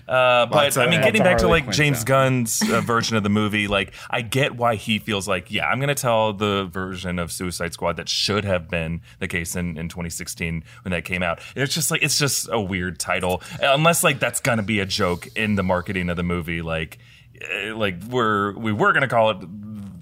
[0.06, 2.08] Uh, but Lots I mean, getting lots of back to like Quinn James stuff.
[2.08, 5.78] Gunn's uh, version of the movie, like I get why he feels like, yeah, I'm
[5.78, 9.78] going to tell the version of Suicide Squad that should have been the case in,
[9.78, 11.40] in 2016 when that came out.
[11.56, 14.86] It's just like it's just a weird title, unless like that's going to be a
[14.86, 16.98] joke in the marketing of the movie, like.
[17.40, 19.38] Eh, Like we're we were gonna call it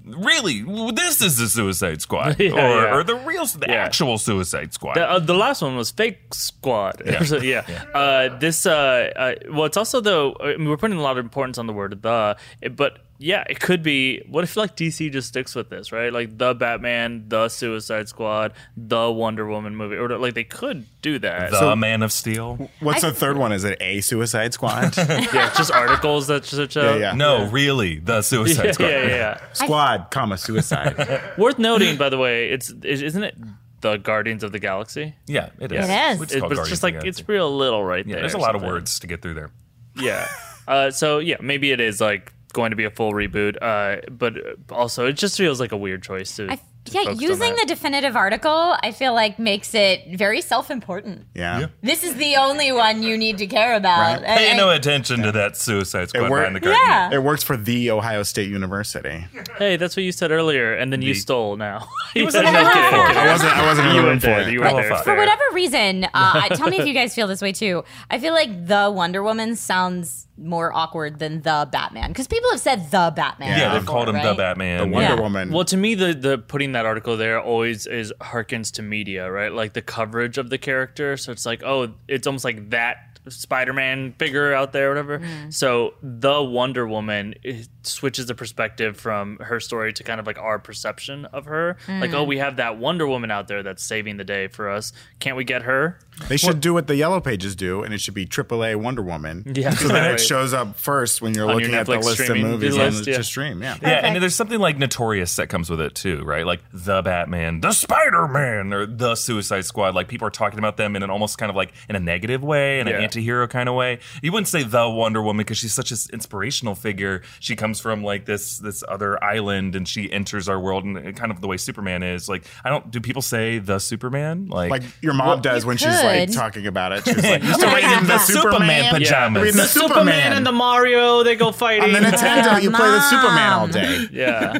[0.05, 0.61] really
[0.93, 2.95] this is the Suicide Squad Yeah, or, yeah.
[2.95, 3.75] or the real the Yeah.
[3.83, 7.01] actual Suicide Squad The, uh, the last one was Fake Squad.
[7.05, 7.23] Yeah.
[7.67, 7.83] yeah.
[7.93, 11.23] Uh, this, uh, uh, well, it's also, though, I mean, we're putting a lot of
[11.25, 12.37] importance on the word the,
[12.75, 14.21] but yeah, it could be.
[14.27, 16.13] What if, like, DC just sticks with this, right?
[16.13, 21.17] Like, the Batman, the Suicide Squad, the Wonder Woman movie, or like, they could do
[21.19, 21.51] that.
[21.51, 23.51] the Man of Steel What's the third one?
[23.51, 24.95] Is it a Suicide Squad?
[24.97, 27.13] yeah, just articles that just Yeah, yeah.
[27.13, 29.53] no really the Suicide Yeah, Squad yeah, yeah, yeah.
[29.53, 31.21] Squad, comma suicide.
[31.37, 33.35] Worth noting, by the way, it's is- isn't it
[33.81, 35.15] the Guardians of the Galaxy?
[35.27, 35.87] Yeah, it is.
[35.87, 36.21] It is.
[36.21, 38.21] It's It- called but it's just like it's real little right Yeah, there.
[38.23, 39.49] there's a or lot of words to get through there.
[39.95, 40.27] Yeah.
[40.67, 43.55] Uh, so yeah, maybe it is like going to be a full reboot.
[43.61, 44.33] Uh, but
[44.71, 46.51] also, it just feels like a weird choice to.
[46.51, 51.25] I, yeah, using the definitive article, I feel like makes it very self-important.
[51.35, 51.67] Yeah.
[51.83, 54.21] This is the only one you need to care about.
[54.21, 54.37] Right.
[54.37, 56.79] Pay I- no attention to that Suicide Squad worked- behind the curtain.
[56.87, 57.09] Yeah.
[57.11, 59.25] It works for the Ohio State University.
[59.57, 61.89] Hey, that's what you said earlier, and then you stole now.
[62.13, 63.07] He was no, in kidding, the kidding, for it.
[63.09, 63.17] kidding.
[63.21, 63.51] I wasn't.
[63.53, 64.41] I wasn't in You the went for there.
[64.47, 64.53] it.
[64.53, 64.95] You went there.
[64.99, 67.83] For whatever reason, uh, tell me if you guys feel this way too.
[68.09, 72.59] I feel like the Wonder Woman sounds more awkward than the Batman because people have
[72.59, 73.57] said the Batman.
[73.57, 74.33] Yeah, they've before, called him the?
[74.35, 74.79] Batman.
[74.79, 75.19] The Wonder Yeah.
[75.21, 75.51] Woman.
[75.51, 79.51] Well, to me, the the putting that article there always is harkens to media, right?
[79.51, 81.17] Like the coverage of the character.
[81.17, 85.19] So it's like, oh, it's almost like that Spider-Man figure out there, or whatever.
[85.19, 85.49] Mm-hmm.
[85.49, 87.35] So the Wonder Woman
[87.83, 91.77] switches the perspective from her story to kind of like our perception of her.
[91.87, 92.27] Like, oh, mm.
[92.27, 94.93] we have that Wonder Woman out there that's saving the day for us.
[95.19, 95.99] Can't we get her?
[96.27, 99.43] They should do what the Yellow Pages do, and it should be AAA Wonder Woman.
[99.45, 102.19] Yeah, So then it shows up first when you're On your looking at the list
[102.29, 103.17] of movies list, on the, yeah.
[103.17, 103.61] to stream.
[103.61, 103.77] Yeah.
[103.81, 106.45] Yeah, and there's something like notorious that comes with it too, right?
[106.45, 109.95] Like the Batman, the Spider Man, or the Suicide Squad.
[109.95, 112.43] Like people are talking about them in an almost kind of like in a negative
[112.43, 112.99] way, in an Yeah.
[113.17, 113.99] Anti-hero kind of way.
[114.21, 117.21] You wouldn't say the Wonder Woman because she's such an inspirational figure.
[117.39, 121.31] She comes from like this this other island, and she enters our world, and kind
[121.31, 122.29] of the way Superman is.
[122.29, 122.89] Like I don't.
[122.91, 124.47] Do people say the Superman?
[124.47, 127.05] Like, Like your mom does you when she's like talking about it.
[127.05, 128.93] She's like, used to read in the Superman Superman.
[128.93, 129.43] pajamas.
[129.43, 129.97] Read the the Superman.
[129.97, 130.33] Superman.
[130.33, 131.83] and the Mario, they go fighting.
[131.83, 134.07] On the Nintendo, you play the Superman all day.
[134.11, 134.53] yeah.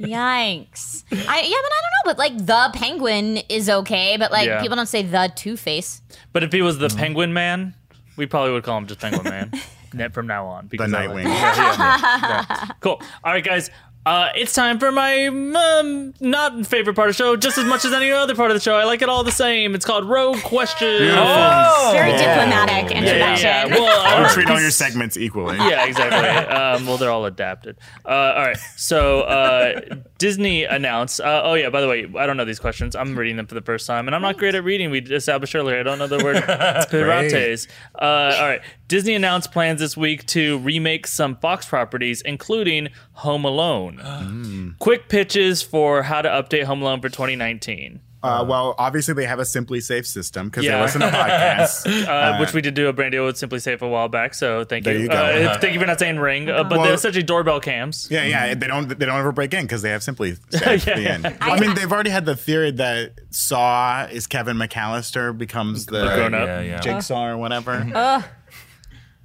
[0.00, 1.04] Yikes.
[1.12, 2.04] I, yeah, but I don't know.
[2.04, 4.60] But like the penguin is okay, but like Yeah.
[4.60, 6.02] people don't say the Two Face.
[6.32, 7.74] But if he was the Penguin Man,
[8.16, 9.52] we probably would call him just Penguin Man
[9.94, 10.66] net from now on.
[10.66, 11.24] Because I Nightwing.
[11.24, 12.66] Yeah, yeah, yeah.
[12.80, 13.00] Cool.
[13.24, 13.70] All right, guys.
[14.04, 17.84] Uh, it's time for my um, not favorite part of the show, just as much
[17.84, 18.74] as any other part of the show.
[18.74, 19.76] I like it all the same.
[19.76, 20.98] It's called Rogue Questions.
[20.98, 22.18] Very Yeah.
[22.18, 23.46] diplomatic introduction.
[23.46, 23.72] yeah, yeah.
[23.72, 25.56] Well, I don't- treat all your segments equally.
[25.56, 26.28] yeah, exactly.
[26.52, 27.78] Um, well, they're all adapted.
[28.04, 28.56] Uh, all right.
[28.76, 29.80] So uh,
[30.22, 31.20] Disney announced.
[31.20, 31.68] Uh, oh yeah.
[31.68, 32.94] By the way, I don't know these questions.
[32.94, 34.92] I'm reading them for the first time, and I'm not great at reading.
[34.92, 35.80] We established earlier.
[35.80, 37.66] I don't know the word pirates.
[37.96, 38.04] Uh,
[38.38, 38.60] all right.
[38.86, 44.76] Disney announced plans this week to remake some Fox properties, including Home Alone.
[44.78, 48.00] Quick pitches for how to update Home Alone for 2019.
[48.22, 50.76] Uh, well, obviously they have a SimpliSafe system because Yeah.
[50.76, 52.06] they listen to podcasts.
[52.06, 54.34] Uh, which we did do a brand deal with SimpliSafe a while back.
[54.34, 55.00] So thank There you.
[55.02, 55.14] you go.
[55.16, 58.06] Uh, thank you for not saying ring, uh, but Well- they're essentially doorbell cams.
[58.10, 58.54] Yeah, yeah.
[58.54, 58.88] They don't.
[58.88, 61.08] They don't ever break in because they have Simply Safe at the Yeah.
[61.14, 61.36] end.
[61.40, 66.34] I mean, they've already had the theory that Saw is Kevin McCallister becomes the Grown
[66.34, 66.46] up.
[66.46, 66.80] yeah, yeah.
[66.80, 68.22] Jigsaw or whatever.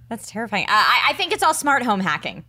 [0.09, 0.65] That's terrifying.
[0.65, 2.45] Uh, I, I think it's all smart home hacking.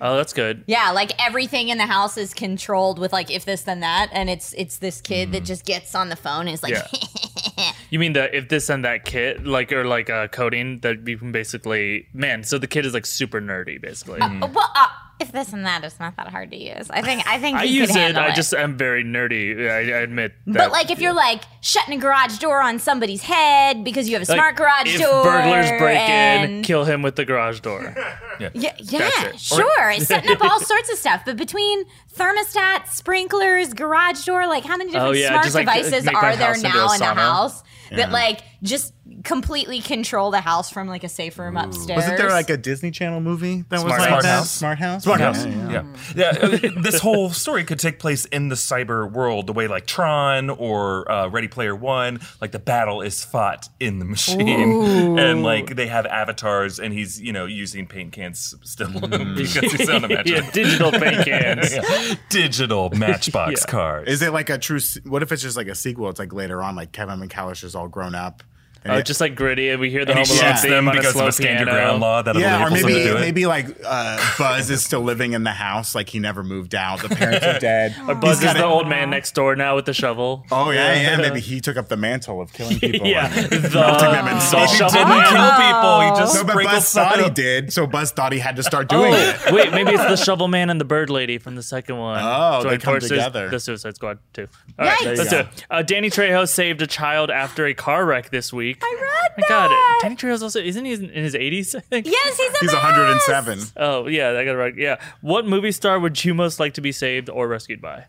[0.00, 0.64] Oh, that's good.
[0.66, 4.28] Yeah, like everything in the house is controlled with like if this then that, and
[4.28, 7.72] it's it's this kid that just gets on the phone and is like, Yeah.
[7.90, 11.16] You mean the if this and that kit, like or like uh, coding that you
[11.16, 12.42] can basically man.
[12.42, 14.18] So the kid is like super nerdy, basically.
[14.18, 14.88] well, uh,
[15.20, 16.90] if this and that is not that hard to use.
[16.90, 18.16] I think I think I you use it.
[18.16, 19.70] I just am very nerdy.
[19.70, 20.32] I, I admit.
[20.46, 24.14] That, But like if you're like shutting a garage door on somebody's head because you
[24.16, 27.60] have a Like, smart garage if door, burglars break in, kill him with the garage
[27.60, 27.94] door.
[28.40, 29.38] Yeah, That's yeah, it.
[29.38, 29.94] sure.
[30.00, 31.22] Setting up all sorts of stuff.
[31.24, 31.84] But between
[32.16, 36.36] thermostats, sprinklers, garage door, like how many oh, different Oh, yeah, smart like, devices are
[36.36, 37.62] there now in the house
[37.92, 41.96] that like just completely control the house from like a safe room upstairs?
[41.98, 44.22] Wasn't there like a Disney Channel movie that was Smart like House.
[44.22, 44.28] that?
[44.28, 44.50] House.
[44.50, 45.02] Smart House.
[45.04, 45.44] Smart Yeah, House.
[45.46, 45.70] yeah.
[45.70, 45.84] Yeah.
[46.16, 46.68] Yeah.
[46.76, 50.50] uh, this whole story could take place in the cyber world, the way like Tron
[50.50, 55.18] or uh, Ready Player One, like the battle is fought in the machine.
[55.18, 59.88] And like they have avatars and he's, you know, using paint cans still because he's
[59.90, 60.28] on a match.
[60.30, 61.72] yeah, digital paint cans.
[61.84, 62.14] Yeah.
[62.28, 63.70] Digital matchbox Yeah.
[63.70, 64.10] cards.
[64.10, 64.78] Is it like a true?
[65.04, 66.08] What if it's just like a sequel?
[66.08, 68.42] It's like later on, like Kevin McCallister's all grown up.
[68.84, 70.62] And Oh, it- just like gritty, and we hear the and he Home Alone shoots
[70.62, 71.96] theme on a because slow of a stand your piano.
[71.96, 73.20] law that yeah, or maybe to do it.
[73.20, 77.00] maybe like uh, Buzz is still living in the house, like he never moved out.
[77.00, 77.94] The parents are dead.
[78.08, 80.44] Or Buzz He's is the a- old man next door now with the shovel.
[80.52, 81.16] Oh yeah, yeah.
[81.16, 83.06] Maybe he took up the mantle of killing people.
[83.06, 84.68] yeah, and the, melting them in the salt.
[84.70, 85.32] he shovel didn't man.
[85.32, 86.00] kill people.
[86.00, 88.62] He just No, but sprinkled Buzz thought he did, so Buzz thought he had to
[88.62, 89.36] start doing it.
[89.46, 92.20] Oh, wait, maybe it's the shovel man and the bird lady from the second one.
[92.22, 93.48] Oh, they Joined come together.
[93.48, 94.46] The Suicide Squad too.
[94.78, 95.02] All right, Yikes.
[95.04, 95.66] There you let's do it.
[95.70, 98.73] Uh, Danny Trejo saved a child after a car wreck this week.
[98.82, 99.98] I read My God, that.
[100.02, 101.74] Danny Trejo's also isn't he in his eighties?
[101.74, 102.06] I think.
[102.06, 102.82] Yes, he's a He's mess.
[102.82, 103.60] 107.
[103.76, 104.76] Oh yeah, I got it right.
[104.76, 105.00] Yeah.
[105.20, 108.06] What movie star would you most like to be saved or rescued by?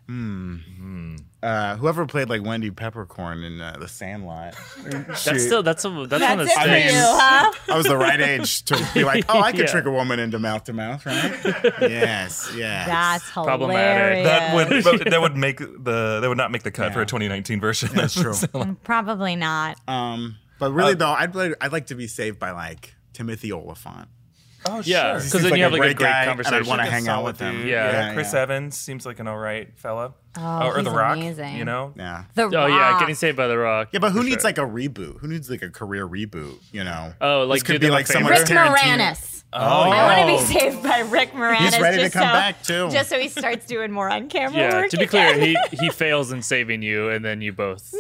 [1.44, 4.56] Uh, whoever played like Wendy Peppercorn in uh, The Sandlot.
[4.84, 7.54] That's still that's a, that's, one That's that's it for I mean- huh?
[7.74, 9.66] I was the right age to be like, oh, I could Yeah.
[9.68, 11.14] trick a woman into mouth to mouth, right?
[11.82, 12.88] yes, yes.
[12.88, 14.26] That's Problematic.
[14.26, 14.28] hilarious.
[14.28, 17.02] That would but that would make the that would not make the cut for a
[17.04, 17.06] Yeah.
[17.08, 17.90] 2019 version.
[17.94, 18.34] That's true.
[18.84, 19.78] Probably not.
[19.88, 20.38] Um,
[20.70, 24.08] but really uh, though, I'd like, I'd like to be saved by like Timothy Olyphant.
[24.68, 25.14] oh, Yeah, sure.
[25.14, 26.86] because Seems then like you have a like a great great guy, and I'd wanna
[26.86, 27.58] hang out with him.
[27.62, 27.68] dude.
[27.68, 27.92] Yeah.
[28.10, 28.42] Yeah, Chris yeah.
[28.42, 30.14] Evans seems like an all right fella.
[30.38, 31.56] Oh, oh, or he's The Rock, amazing.
[31.56, 31.94] you know.
[31.96, 32.26] Yeah.
[32.34, 33.90] The Oh yeah, getting saved by the Rock.
[33.94, 34.50] Yeah, but who needs sure.
[34.50, 35.20] like a reboot?
[35.22, 36.58] Who needs like a career reboot?
[36.74, 37.14] You know?
[37.22, 38.34] Oh, like this could be like someone.
[38.34, 38.44] favor?
[38.44, 39.35] Rick Tarantino- Moranis.
[39.58, 41.58] Oh, I want to be saved by Rick Moranis.
[41.58, 42.90] He's ready to just come so, back, too.
[42.92, 44.74] Just so he starts doing more on camera Yeah.
[44.74, 44.90] work.
[44.90, 48.00] To be clear, he he fails in saving you, and then you both no,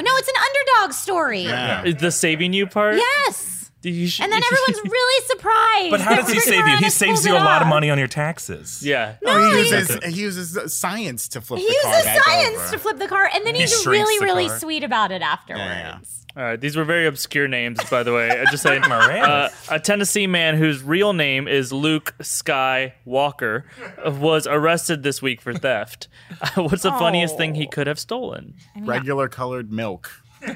[0.00, 1.42] no, it's an underdog story.
[1.42, 1.84] Yeah.
[1.84, 2.96] Is the saving you part?
[2.96, 3.65] Yes.
[3.90, 5.90] You should- And then everyone's really surprised.
[5.90, 6.76] But how does he save you?
[6.78, 8.82] He saves you a lot of money on your taxes.
[8.84, 9.14] Yeah.
[9.22, 12.58] No, he he- uses he uses science to flip He the car He uses science
[12.58, 12.70] over.
[12.72, 14.58] to flip the car, and then He he's shrinks really, really car.
[14.58, 15.62] sweet about it afterwards.
[15.64, 15.98] Yeah,
[16.36, 18.28] All right, these were very obscure names, by the way.
[18.30, 18.82] I just saying.
[18.86, 19.74] Uh, Moranis.
[19.74, 23.66] a Tennessee man whose real name is Luke Sky Walker
[24.06, 26.08] was arrested this week for theft.
[26.56, 28.54] What's the funniest thing he could have stolen?
[28.80, 30.10] Regular colored milk.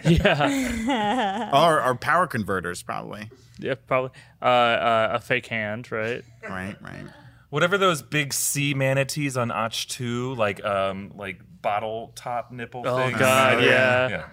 [0.04, 3.30] Yeah, or, or power converters, probably.
[3.58, 4.10] yeah, probably
[4.42, 6.22] uh, uh, a fake hand, right?
[6.42, 7.04] Right, right.
[7.50, 12.96] Whatever those big sea manatees on Och 2, like um like bottle top nipple Oh
[12.96, 13.18] things.
[13.18, 14.08] God, yeah.
[14.08, 14.24] yeah.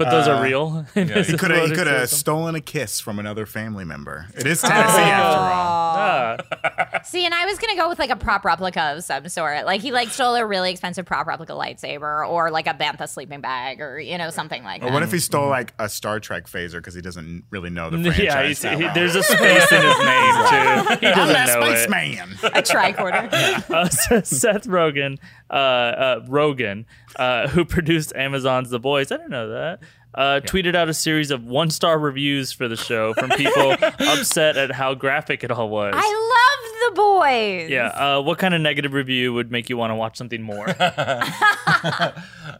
[0.00, 0.86] But those are real.
[0.94, 4.26] He He could have he could have stolen a kiss from another family member.
[4.34, 5.94] It is Tennessee after all.
[5.96, 9.66] Ah, See, and I was gonna go with like a prop replica of some sort.
[9.66, 13.40] Like he like stole a really expensive prop replica lightsaber, or like a bantha sleeping
[13.42, 14.92] bag, or you know something like Or that.
[14.94, 17.98] what if he stole like a Star Trek phaser because he doesn't really know the
[18.02, 18.20] franchise?
[18.20, 18.94] Yeah, he's, that he, well.
[18.94, 20.96] there's a space in his name too.
[21.00, 21.76] He I'm doesn't that know it.
[21.78, 22.32] spaceman.
[22.44, 23.70] a tricorder?
[23.70, 23.88] uh,
[24.22, 25.18] Seth Rogen,
[25.50, 26.86] uh, uh, Rogan,
[27.16, 29.80] uh, who produced Amazon's The Boys, I didn't know that,
[30.14, 34.56] uh, tweeted out a series of one star reviews for the show from people upset
[34.56, 35.94] at how graphic it all was.
[35.96, 37.70] I love the boys.
[37.70, 40.66] yeah, uh, what kind of negative review would make you want to watch something more?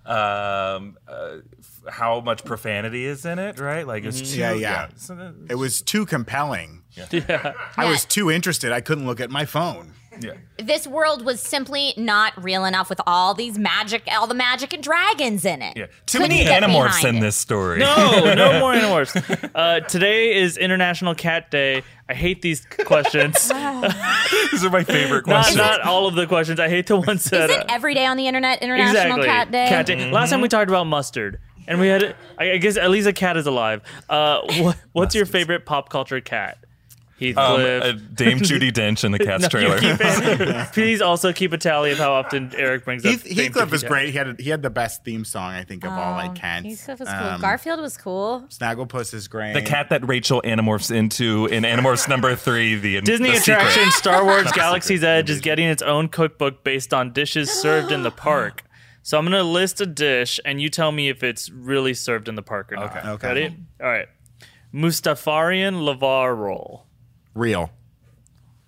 [0.07, 1.37] Um, uh,
[1.89, 3.87] how much profanity is in it, right?
[3.87, 4.89] Like it's too, Yeah, yeah.
[4.97, 6.83] So that- It was too compelling.
[6.95, 7.53] yeah.
[7.77, 8.73] I was too interested.
[8.73, 9.93] I couldn't look at my phone.
[10.21, 10.33] Yeah.
[10.59, 14.83] This world was simply not real enough with all these magic, all the magic and
[14.83, 15.77] dragons in it.
[15.77, 15.87] Yeah.
[16.07, 17.21] Too Couldn't many get animorphs behind in it.
[17.21, 17.79] this story.
[17.79, 19.51] No, no more Animorphs.
[19.55, 21.83] Uh, today is International Cat Day.
[22.09, 23.49] I hate these questions.
[24.51, 25.57] These are my favorite not, questions.
[25.57, 26.59] not all of the questions.
[26.61, 27.51] I hate the ones that.
[27.51, 29.27] Isn't every day on the internet International exactly.
[29.27, 30.11] Cat Day?
[30.11, 30.31] Last Mm-hmm.
[30.33, 33.37] time we talked about mustard, and we had, I I guess, at least a cat
[33.37, 33.83] is alive.
[34.09, 36.59] Uh, what, what's your favorite pop culture cat?
[37.23, 37.83] Um, Heathcliff.
[37.83, 39.79] uh, Dame Judi Dench in the Cats No, trailer.
[39.79, 40.69] keep it.
[40.73, 43.11] Please also keep a tally of how often Eric brings up.
[43.11, 44.11] Heath, Dame Heathcliff Judi was great.
[44.11, 46.65] He had he had the best theme song I think of all like cats.
[46.67, 47.29] Oh, Heathcliff was cool.
[47.29, 48.45] Um, Garfield was cool.
[48.49, 49.53] Snagglepuss is great.
[49.55, 52.77] the cat that Rachel animorphs into in Animorphs number three.
[52.77, 53.59] The Disney the secret.
[53.63, 57.93] attraction Star Wars Galaxy's secret, Edge is getting its own cookbook based on dishes served
[57.93, 58.63] in the park.
[59.03, 62.35] So I'm gonna list a dish, and you tell me if it's really served in
[62.35, 62.97] the park or not.
[62.97, 63.09] Okay.
[63.09, 63.27] Okay.
[63.29, 63.57] Ready?
[63.81, 64.07] All right.
[64.75, 66.87] Mustafarian lava roll.
[67.35, 67.71] Real.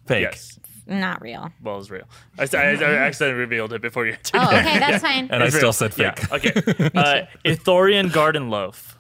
[0.07, 0.23] Fake.
[0.23, 0.59] Yes.
[0.87, 1.51] Not real.
[1.63, 2.05] Well, it's real.
[2.39, 4.17] I, I, I accidentally revealed it before you.
[4.35, 5.29] Oh, okay, that's fine.
[5.31, 5.73] And I It's still real.
[5.73, 6.33] said Yeah, fake.
[6.33, 6.91] okay.
[6.95, 8.99] Uh, Ithorian garden loaf.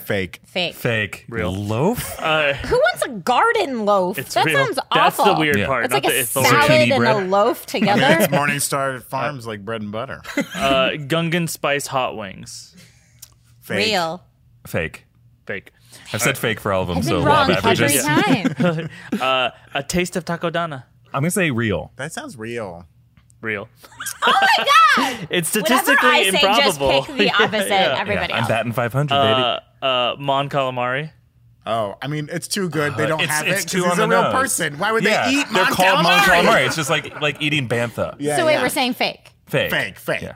[0.00, 0.40] Fake.
[0.46, 0.74] Fake.
[0.74, 1.26] Fake.
[1.28, 1.52] Real.
[1.54, 2.18] Loaf?
[2.18, 4.18] Uh, Who wants a garden loaf?
[4.18, 4.56] it's that real.
[4.64, 5.24] sounds That's awful.
[5.26, 5.66] That's the weird Yeah.
[5.66, 5.84] part.
[5.84, 6.26] It's like a the Ithorian.
[6.26, 7.16] salad Zucchini and bread.
[7.16, 8.26] a loaf together.
[8.34, 10.22] Morningstar Farms like bread and butter.
[10.54, 12.74] Uh, Gungan spice hot wings.
[13.60, 13.88] Fake.
[13.88, 14.24] Real.
[14.66, 15.04] Fake.
[15.46, 15.72] Fake.
[16.12, 18.04] I've said fake for all of them, I've so been law wrong of every averages.
[18.04, 18.88] time.
[19.20, 20.84] Uh, a taste of takodana.
[21.14, 21.92] I'm gonna say real.
[21.96, 22.86] That sounds real.
[23.40, 23.68] Real.
[24.22, 25.26] oh my god!
[25.30, 27.02] It's Whatever statistically I say, just improbable.
[27.04, 27.68] pick the opposite.
[27.70, 27.96] Yeah.
[27.98, 28.48] Everybody I'm else.
[28.48, 29.24] batting 500, Uh,
[29.60, 29.66] baby.
[29.82, 31.10] uh, Mon calamari.
[31.64, 32.96] Oh, I mean, it's too good.
[32.96, 34.32] They don't it's, have it's it too because he's a the real nose.
[34.32, 34.78] person.
[34.78, 36.42] Why would yeah, they eat They're Mon called Mon calamari?
[36.42, 36.66] calamari.
[36.66, 38.16] It's just like like eating bantha.
[38.18, 38.62] Yeah, so wait, yeah.
[38.62, 39.30] we're saying fake.
[39.46, 39.70] Fake.
[39.70, 40.22] fake, fake.
[40.22, 40.34] Yeah.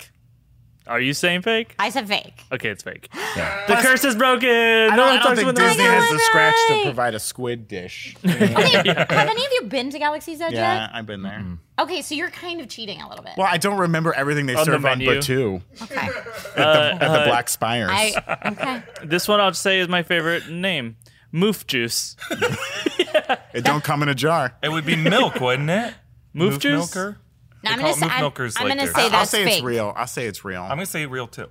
[0.86, 1.74] Are you saying fake?
[1.78, 2.44] I said fake.
[2.52, 3.08] Okay, it's fake.
[3.36, 3.66] Yeah.
[3.66, 4.48] The curse is broken.
[4.48, 6.54] I no don't, one I don't talks think about the Disney has got the scratch
[6.68, 8.16] to provide a squid dish.
[8.24, 10.90] Okay, Have any of you been to Galaxy's Edge yeah, yet?
[10.94, 11.44] I've been there.
[11.78, 13.34] Okay, so you're kind of cheating a little bit.
[13.36, 15.10] Well, I don't remember everything they On the serve on menu.
[15.10, 15.96] Batuu okay.
[16.06, 17.90] at the, at the uh, uh, Black Spires.
[17.92, 18.82] I okay.
[19.04, 20.96] This one I'll say is my favorite name.
[21.34, 22.16] Moof juice.
[22.30, 24.56] it don't come in a jar.
[24.62, 25.92] It would be milk, wouldn't it?
[26.34, 26.94] Moof juice?
[26.94, 27.18] milker.
[27.62, 28.94] Now, I'm call gonna it say I'm, Milkers I'm like gonna this.
[28.94, 29.54] say I'll say fake.
[29.54, 29.92] it's real.
[29.96, 30.62] I'll say it's real.
[30.62, 31.48] I'm gonna say real too.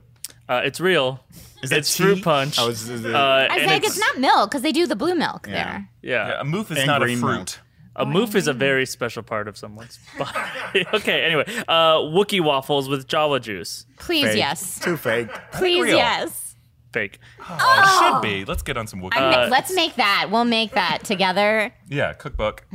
[0.48, 1.20] Uh, it's real.
[1.64, 2.04] Is that it's tea?
[2.04, 2.58] fruit punch.
[2.60, 4.96] Oh, is, is it, Uh, I and think it's, not milk because they do the
[4.96, 5.54] blue milk Yeah.
[5.54, 5.90] there.
[6.04, 6.28] Yeah.
[6.28, 7.34] Yeah, a moof is And not a green fruit.
[7.36, 7.50] milk.
[7.98, 10.86] A moof is a very special part of someone's body.
[10.94, 11.46] okay, anyway.
[11.68, 13.86] Uh, Wookiee waffles with Jawa juice.
[13.98, 14.38] Please, fake.
[14.38, 14.80] yes.
[14.80, 15.30] Too fake.
[15.54, 15.96] Please, real.
[15.98, 16.56] yes.
[16.94, 17.20] Fake.
[17.50, 18.46] Oh, it should be.
[18.46, 19.18] Let's get on some Wookiee.
[19.18, 20.28] I'm- let's make that.
[20.30, 21.74] We'll make that together.
[21.90, 22.66] yeah, cookbook.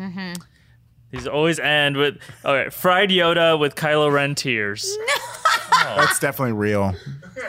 [1.11, 4.97] These always end with all right, fried Yoda with Kylo Ren tears.
[5.97, 6.95] That's definitely real.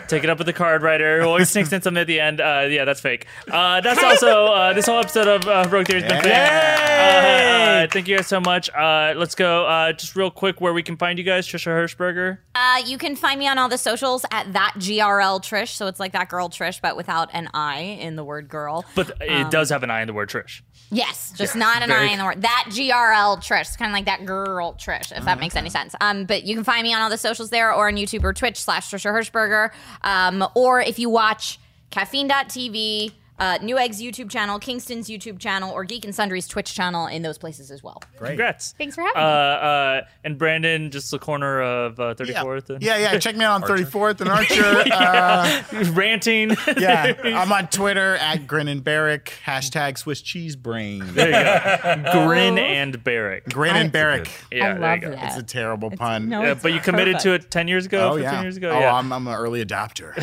[0.08, 1.22] Take it up with the card writer.
[1.22, 2.40] who Always sneaks in something at the end.
[2.40, 3.28] Uh, yeah, that's fake.
[3.52, 6.34] Uh, that's also uh, this whole episode of uh, Rogue Theory has been fake.
[6.34, 8.70] Uh, uh, thank you guys so much.
[8.70, 9.66] Uh, let's go.
[9.66, 12.38] Uh, just real quick, where we can find you guys, Trisha Hershberger.
[12.56, 15.70] Uh, you can find me on all the socials at that GRL Trish.
[15.76, 18.86] So it's like that girl Trish, but without an I in the word girl.
[18.96, 20.62] But it does have an I in the word Trish.
[20.94, 22.42] Yes, just not an Very- I in the word.
[22.42, 23.51] That GRL Trish.
[23.60, 25.96] It's kind of like that girl Trish, if that makes any sense.
[26.00, 28.34] Um, but you can find me on all the socials there or on YouTube or
[28.34, 29.72] Twitch slash Trisha Hershberger.
[30.04, 33.12] Um, or if you watch caffeine.tv,
[33.42, 37.38] uh, Newegg's YouTube channel, Kingston's YouTube channel, or Geek and Sundry's Twitch channel in those
[37.38, 38.02] places as well.
[38.18, 38.30] Great.
[38.30, 38.74] Congrats.
[38.78, 39.26] Thanks for having Uh,
[39.96, 40.00] me.
[40.00, 42.70] uh, and Brandon, just the corner of uh, 34th.
[42.70, 43.18] and- Yeah, yeah.
[43.20, 44.84] Check me out on 34th and Archer.
[44.94, 46.56] Uh, ranting.
[46.78, 49.34] yeah, I'm on Twitter at Grin and Barrick.
[49.46, 51.04] Hashtag Swiss Cheese Brain.
[51.14, 52.12] there you go.
[52.28, 53.46] Grin and Barrick.
[53.46, 54.30] Grin and Barrick.
[54.52, 55.12] Yeah, I there love you go.
[55.16, 55.26] that.
[55.30, 56.30] It's a terrible pun.
[56.30, 58.42] no, Yeah, it's but you committed to it 10 years ago, Oh 15 yeah.
[58.44, 58.70] years ago.
[58.70, 58.94] oh, yeah.
[58.94, 60.16] I'm, I'm an early adopter.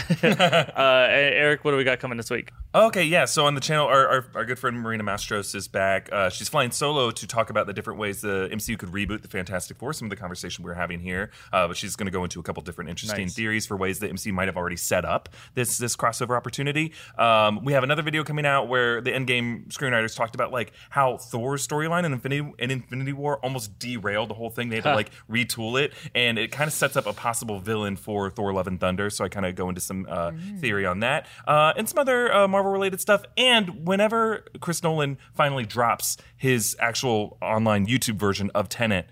[0.77, 2.51] uh, Eric, what do we got coming this week?
[2.75, 3.25] Okay, yeah.
[3.25, 6.09] So on the channel, our, our, our good friend Marina Mastros is back.
[6.13, 9.29] Uh, she's flying solo to talk about the different ways the MCU could reboot the
[9.29, 9.93] Fantastic Four.
[9.93, 12.43] Some of the conversation we're having here, uh, but she's going to go into a
[12.43, 13.35] couple different interesting Nice.
[13.35, 16.93] theories for ways the MCU might have already set up this this crossover opportunity.
[17.17, 21.17] Um, we have another video coming out where the Endgame screenwriters talked about like how
[21.17, 24.69] Thor's storyline in Infinity in Infinity War almost derailed the whole thing.
[24.69, 27.97] They had to like retool it, and it kind of sets up a possible villain
[27.97, 29.11] for Thor: Love and Thunder.
[29.11, 32.33] So I kind of go into some uh, theory on that uh, and some other
[32.33, 33.25] uh, Marvel related stuff.
[33.37, 39.09] And whenever Chris Nolan finally drops his actual online YouTube version of Tenet.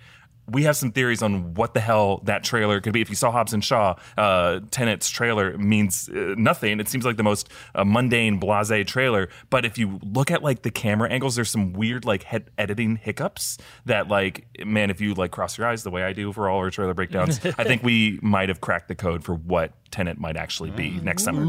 [0.49, 3.01] We have some theories on what the hell that trailer could be.
[3.01, 6.79] If you saw Hobbs and Shaw, uh, Tenet's trailer means uh, nothing.
[6.79, 9.29] It seems like the most uh, mundane, blase trailer.
[9.51, 12.95] But if you look at like the camera angles, there's some weird like head editing
[12.95, 16.49] hiccups that like, man, if you like cross your eyes the way I do for
[16.49, 20.21] all our trailer breakdowns, I think we might have cracked the code for what Tenet
[20.21, 21.45] might actually be next summer.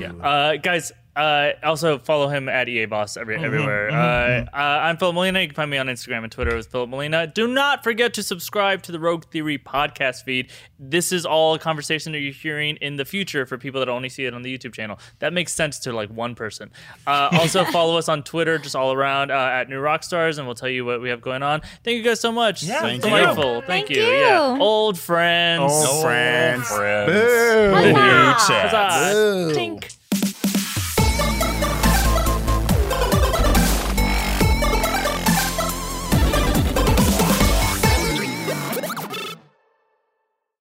[0.00, 0.12] Yeah.
[0.14, 3.90] Uh, guys, uh, also follow him at EA Boss every, everywhere.
[3.90, 5.40] Uh, uh, I'm Philip Molina.
[5.40, 7.26] You can find me on Instagram and Twitter with Philip Molina.
[7.26, 10.50] Do not forget to subscribe to the Rogue Theory podcast feed.
[10.78, 14.08] This is all a conversation that you're hearing in the future for people that only
[14.08, 14.98] see it on the YouTube channel.
[15.18, 16.70] That makes sense to like one person.
[17.06, 20.54] Uh, also follow us on Twitter, just all around uh, at New Rockstars, and we'll
[20.54, 21.60] tell you what we have going on.
[21.84, 22.62] Thank you guys so much.
[22.62, 23.10] Yeah, thank you.
[23.10, 24.02] Thank, Thank you.
[24.02, 24.10] you.
[24.10, 25.62] Yeah, old friends.
[25.70, 26.68] Old friends.
[26.68, 27.12] friends.
[27.12, 27.82] Boo.
[27.82, 28.70] New chat.
[28.70, 29.12] Huzzah.
[29.12, 29.54] Boo.
[29.54, 29.96] Tink.